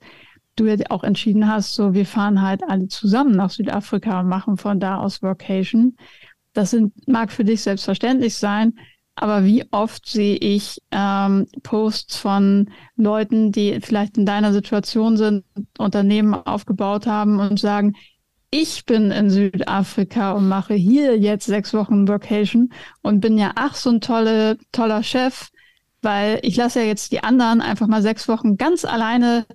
[0.55, 4.57] du ja auch entschieden hast, so wir fahren halt alle zusammen nach Südafrika und machen
[4.57, 5.95] von da aus Workation.
[6.53, 8.74] Das sind, mag für dich selbstverständlich sein,
[9.15, 15.45] aber wie oft sehe ich ähm, Posts von Leuten, die vielleicht in deiner Situation sind,
[15.78, 17.93] Unternehmen aufgebaut haben und sagen,
[18.53, 23.73] ich bin in Südafrika und mache hier jetzt sechs Wochen Vacation und bin ja ach
[23.73, 25.49] so ein tolle, toller Chef,
[26.03, 29.47] weil ich lasse ja jetzt die anderen einfach mal sechs Wochen ganz alleine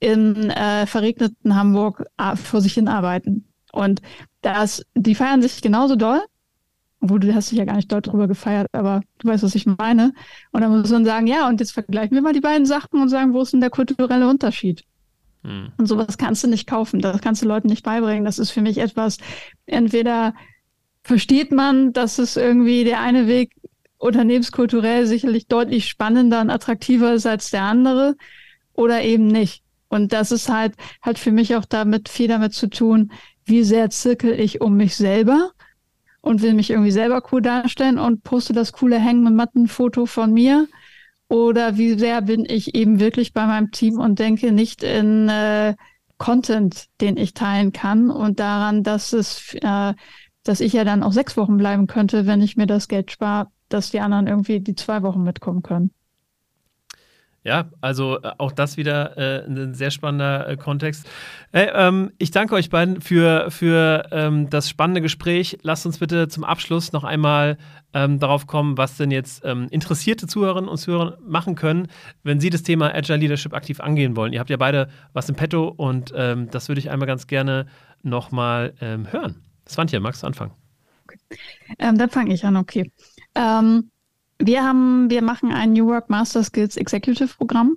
[0.00, 3.46] in äh, verregneten Hamburg äh, vor sich hin arbeiten.
[3.72, 4.02] Und
[4.40, 6.20] das, die feiern sich genauso doll,
[7.00, 9.66] obwohl du hast dich ja gar nicht dort drüber gefeiert, aber du weißt, was ich
[9.66, 10.12] meine.
[10.50, 13.10] Und dann muss man sagen, ja, und jetzt vergleichen wir mal die beiden Sachen und
[13.10, 14.84] sagen, wo ist denn der kulturelle Unterschied?
[15.44, 15.72] Hm.
[15.76, 18.24] Und sowas kannst du nicht kaufen, das kannst du Leuten nicht beibringen.
[18.24, 19.18] Das ist für mich etwas,
[19.66, 20.34] entweder
[21.02, 23.54] versteht man, dass es irgendwie der eine Weg
[23.98, 28.16] unternehmenskulturell sicherlich deutlich spannender und attraktiver ist als der andere
[28.72, 29.62] oder eben nicht.
[29.88, 33.12] Und das ist halt, hat für mich auch damit viel damit zu tun,
[33.44, 35.52] wie sehr zirkel ich um mich selber
[36.20, 40.32] und will mich irgendwie selber cool darstellen und poste das coole Hängen und Mattenfoto von
[40.32, 40.66] mir
[41.28, 45.74] oder wie sehr bin ich eben wirklich bei meinem Team und denke nicht in äh,
[46.18, 49.94] Content, den ich teilen kann und daran, dass es, äh,
[50.44, 53.48] dass ich ja dann auch sechs Wochen bleiben könnte, wenn ich mir das Geld spare,
[53.68, 55.90] dass die anderen irgendwie die zwei Wochen mitkommen können.
[57.44, 61.06] Ja, also äh, auch das wieder äh, ein sehr spannender äh, Kontext.
[61.52, 65.58] Hey, ähm, ich danke euch beiden für, für ähm, das spannende Gespräch.
[65.60, 67.58] Lasst uns bitte zum Abschluss noch einmal
[67.92, 71.88] ähm, darauf kommen, was denn jetzt ähm, interessierte Zuhörerinnen und Zuhörer machen können,
[72.22, 74.32] wenn sie das Thema Agile Leadership aktiv angehen wollen.
[74.32, 77.66] Ihr habt ja beide was im Petto und ähm, das würde ich einmal ganz gerne
[78.02, 79.42] nochmal ähm, hören.
[79.68, 80.52] Svantje, magst du anfangen?
[81.04, 81.18] Okay.
[81.78, 82.90] dann fange ich an, okay.
[83.34, 83.90] Ähm,
[84.38, 87.76] wir haben, wir machen ein New Work Master Skills Executive Programm.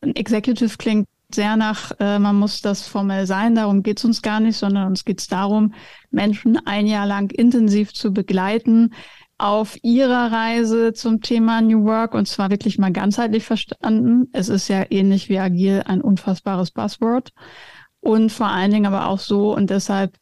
[0.00, 4.40] Executive klingt sehr nach, äh, man muss das formell sein, darum geht es uns gar
[4.40, 5.74] nicht, sondern uns geht es darum,
[6.10, 8.94] Menschen ein Jahr lang intensiv zu begleiten
[9.36, 14.28] auf ihrer Reise zum Thema New Work und zwar wirklich mal ganzheitlich verstanden.
[14.32, 17.32] Es ist ja ähnlich wie agil ein unfassbares Buzzword
[18.00, 20.16] und vor allen Dingen aber auch so und deshalb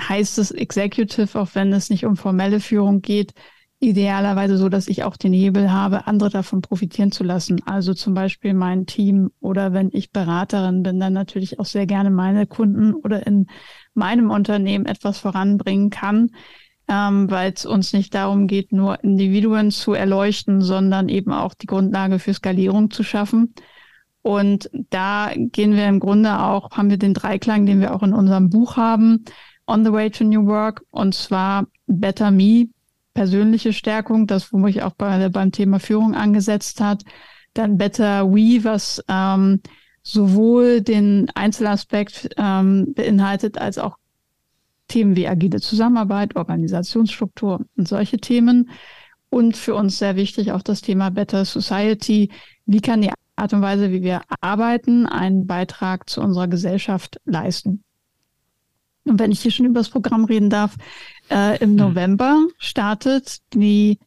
[0.00, 3.34] heißt es Executive, auch wenn es nicht um formelle Führung geht,
[3.80, 7.62] idealerweise so, dass ich auch den Hebel habe, andere davon profitieren zu lassen.
[7.64, 12.10] Also zum Beispiel mein Team oder wenn ich Beraterin bin, dann natürlich auch sehr gerne
[12.10, 13.46] meine Kunden oder in
[13.94, 16.30] meinem Unternehmen etwas voranbringen kann,
[16.88, 21.66] ähm, weil es uns nicht darum geht, nur Individuen zu erleuchten, sondern eben auch die
[21.66, 23.54] Grundlage für Skalierung zu schaffen.
[24.20, 28.12] Und da gehen wir im Grunde auch, haben wir den Dreiklang, den wir auch in
[28.12, 29.24] unserem Buch haben,
[29.66, 32.66] On the Way to New Work, und zwar Better Me,
[33.20, 37.02] persönliche Stärkung, das, wo mich auch bei, beim Thema Führung angesetzt hat.
[37.52, 39.60] Dann Better We, was ähm,
[40.02, 43.98] sowohl den Einzelaspekt ähm, beinhaltet, als auch
[44.88, 48.70] Themen wie agile Zusammenarbeit, Organisationsstruktur und solche Themen.
[49.28, 52.30] Und für uns sehr wichtig auch das Thema Better Society.
[52.64, 57.84] Wie kann die Art und Weise, wie wir arbeiten, einen Beitrag zu unserer Gesellschaft leisten?
[59.04, 60.76] Und wenn ich hier schon über das Programm reden darf,
[61.30, 61.76] äh, Im hm.
[61.76, 63.98] November startet die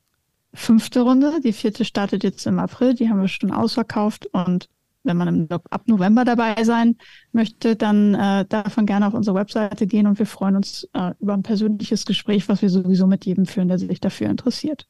[0.53, 1.39] fünfte Runde.
[1.43, 2.93] Die vierte startet jetzt im April.
[2.93, 4.27] Die haben wir schon ausverkauft.
[4.27, 4.69] Und
[5.03, 6.97] wenn man im, ab November dabei sein
[7.31, 11.11] möchte, dann äh, darf man gerne auf unsere Webseite gehen und wir freuen uns äh,
[11.19, 14.87] über ein persönliches Gespräch, was wir sowieso mit jedem führen, der sich dafür interessiert.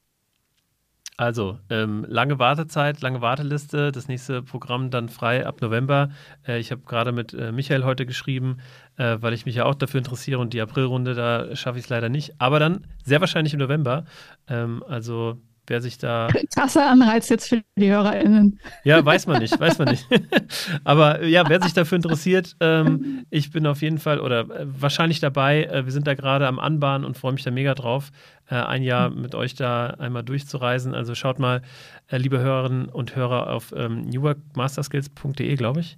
[1.15, 6.09] Also, ähm, lange Wartezeit, lange Warteliste, das nächste Programm dann frei ab November.
[6.47, 8.57] Äh, ich habe gerade mit äh, Michael heute geschrieben,
[8.97, 11.89] äh, weil ich mich ja auch dafür interessiere und die Aprilrunde, da schaffe ich es
[11.89, 12.33] leider nicht.
[12.39, 14.05] Aber dann sehr wahrscheinlich im November.
[14.47, 16.27] Ähm, also wer sich da.
[16.53, 18.59] Krasser Anreiz jetzt für die HörerInnen.
[18.83, 20.05] Ja, weiß man nicht, weiß man nicht.
[20.83, 25.19] Aber ja, wer sich dafür interessiert, ähm, ich bin auf jeden Fall oder äh, wahrscheinlich
[25.19, 25.65] dabei.
[25.65, 28.11] Äh, wir sind da gerade am Anbahnen und freue mich da mega drauf,
[28.49, 29.21] äh, ein Jahr mhm.
[29.21, 30.93] mit euch da einmal durchzureisen.
[30.93, 31.61] Also schaut mal,
[32.07, 35.97] äh, liebe Hörerinnen und Hörer, auf ähm, newworkmasterskills.de, glaube ich.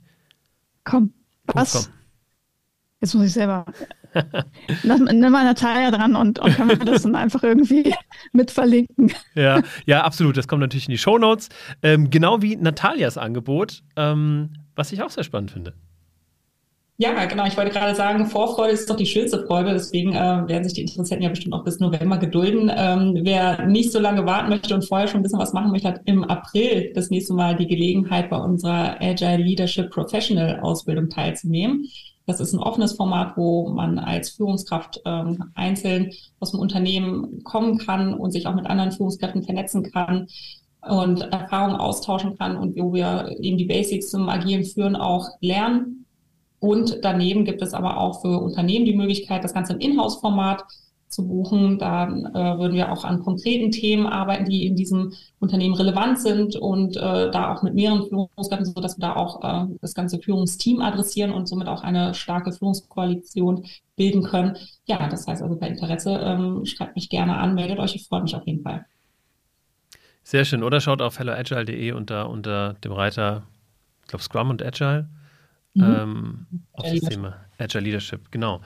[0.84, 1.14] Komm,
[1.48, 1.92] was?
[3.02, 3.66] Jetzt muss ich selber.
[4.84, 7.94] Nimm mal Natalia dran und, und können wir das dann einfach irgendwie
[8.34, 9.14] mit verlinken.
[9.34, 10.38] Ja, ja, absolut.
[10.38, 11.50] Das kommt natürlich in die Shownotes.
[11.84, 15.74] Ähm, genau wie Natalias Angebot, ähm, was ich auch sehr spannend finde.
[16.98, 17.46] Ja, genau.
[17.46, 19.74] Ich wollte gerade sagen, Vorfreude ist doch die schönste Freude.
[19.74, 22.72] Deswegen äh, werden sich die Interessenten ja bestimmt auch bis November gedulden.
[22.74, 25.90] Ähm, wer nicht so lange warten möchte und vorher schon ein bisschen was machen möchte,
[25.90, 31.86] hat im April das nächste Mal die Gelegenheit, bei unserer Agile Leadership Professional Ausbildung teilzunehmen.
[32.26, 37.78] Das ist ein offenes Format, wo man als Führungskraft ähm, einzeln aus dem Unternehmen kommen
[37.78, 40.28] kann und sich auch mit anderen Führungskräften vernetzen kann
[40.82, 46.06] und Erfahrungen austauschen kann und wo wir eben die Basics zum agilen Führen auch lernen.
[46.60, 50.64] Und daneben gibt es aber auch für Unternehmen die Möglichkeit, das Ganze im Inhouse-Format
[51.16, 51.80] zu buchen.
[51.80, 56.56] Da äh, würden wir auch an konkreten Themen arbeiten, die in diesem Unternehmen relevant sind
[56.56, 60.20] und äh, da auch mit mehreren Führungskräften, so dass wir da auch äh, das ganze
[60.20, 64.58] Führungsteam adressieren und somit auch eine starke Führungskoalition bilden können.
[64.86, 68.22] Ja, das heißt also bei Interesse ähm, schreibt mich gerne an, meldet euch, ich freue
[68.22, 68.86] mich auf jeden Fall.
[70.24, 70.64] Sehr schön.
[70.64, 73.44] Oder schaut auf helloagile.de unter, unter dem Reiter,
[74.02, 75.08] ich glaube Scrum und Agile
[75.76, 75.84] Mhm.
[75.84, 78.62] Ähm, auf das Thema Agile Leadership, genau.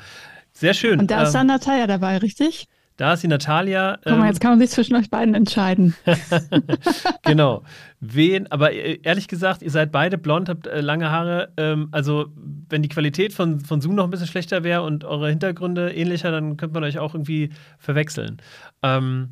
[0.54, 1.00] Sehr schön.
[1.00, 2.68] Und da ist ähm, dann Natalia dabei, richtig?
[3.00, 3.98] Da ist die Natalia.
[4.04, 5.96] Guck mal, ähm, jetzt kann man sich zwischen euch beiden entscheiden.
[7.24, 7.64] genau.
[8.02, 11.54] Wen, aber äh, ehrlich gesagt, ihr seid beide blond, habt äh, lange Haare.
[11.56, 12.26] Ähm, also,
[12.68, 16.30] wenn die Qualität von, von Zoom noch ein bisschen schlechter wäre und eure Hintergründe ähnlicher,
[16.32, 18.42] dann könnte man euch auch irgendwie verwechseln.
[18.84, 19.30] Ähm,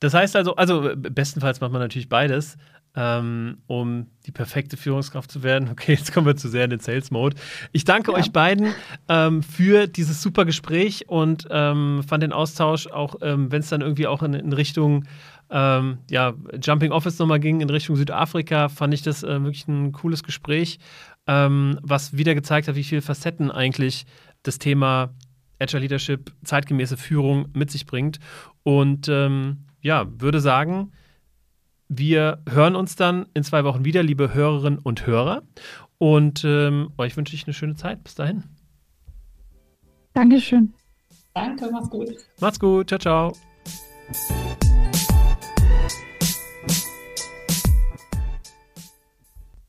[0.00, 2.56] das heißt also, also bestenfalls macht man natürlich beides
[2.94, 5.68] ähm, um die perfekte Führungskraft zu werden.
[5.72, 7.36] Okay, jetzt kommen wir zu sehr in den Sales-Mode.
[7.72, 8.18] Ich danke ja.
[8.18, 8.74] euch beiden
[9.08, 13.80] ähm, für dieses super Gespräch und ähm, fand den Austausch, auch ähm, wenn es dann
[13.80, 15.04] irgendwie auch in, in Richtung
[15.50, 19.92] ähm, ja, Jumping Office nochmal ging, in Richtung Südafrika, fand ich das äh, wirklich ein
[19.92, 20.78] cooles Gespräch,
[21.26, 24.04] ähm, was wieder gezeigt hat, wie viele Facetten eigentlich
[24.42, 25.14] das Thema
[25.58, 28.18] Agile Leadership, zeitgemäße Führung mit sich bringt.
[28.64, 29.08] Und
[29.82, 30.92] ja, würde sagen,
[31.94, 35.42] wir hören uns dann in zwei Wochen wieder, liebe Hörerinnen und Hörer.
[35.98, 38.02] Und ähm, euch wünsche ich eine schöne Zeit.
[38.02, 38.44] Bis dahin.
[40.14, 40.72] Dankeschön.
[41.34, 42.08] Danke, mach's gut.
[42.40, 42.88] Macht's gut.
[42.88, 43.32] Ciao, ciao.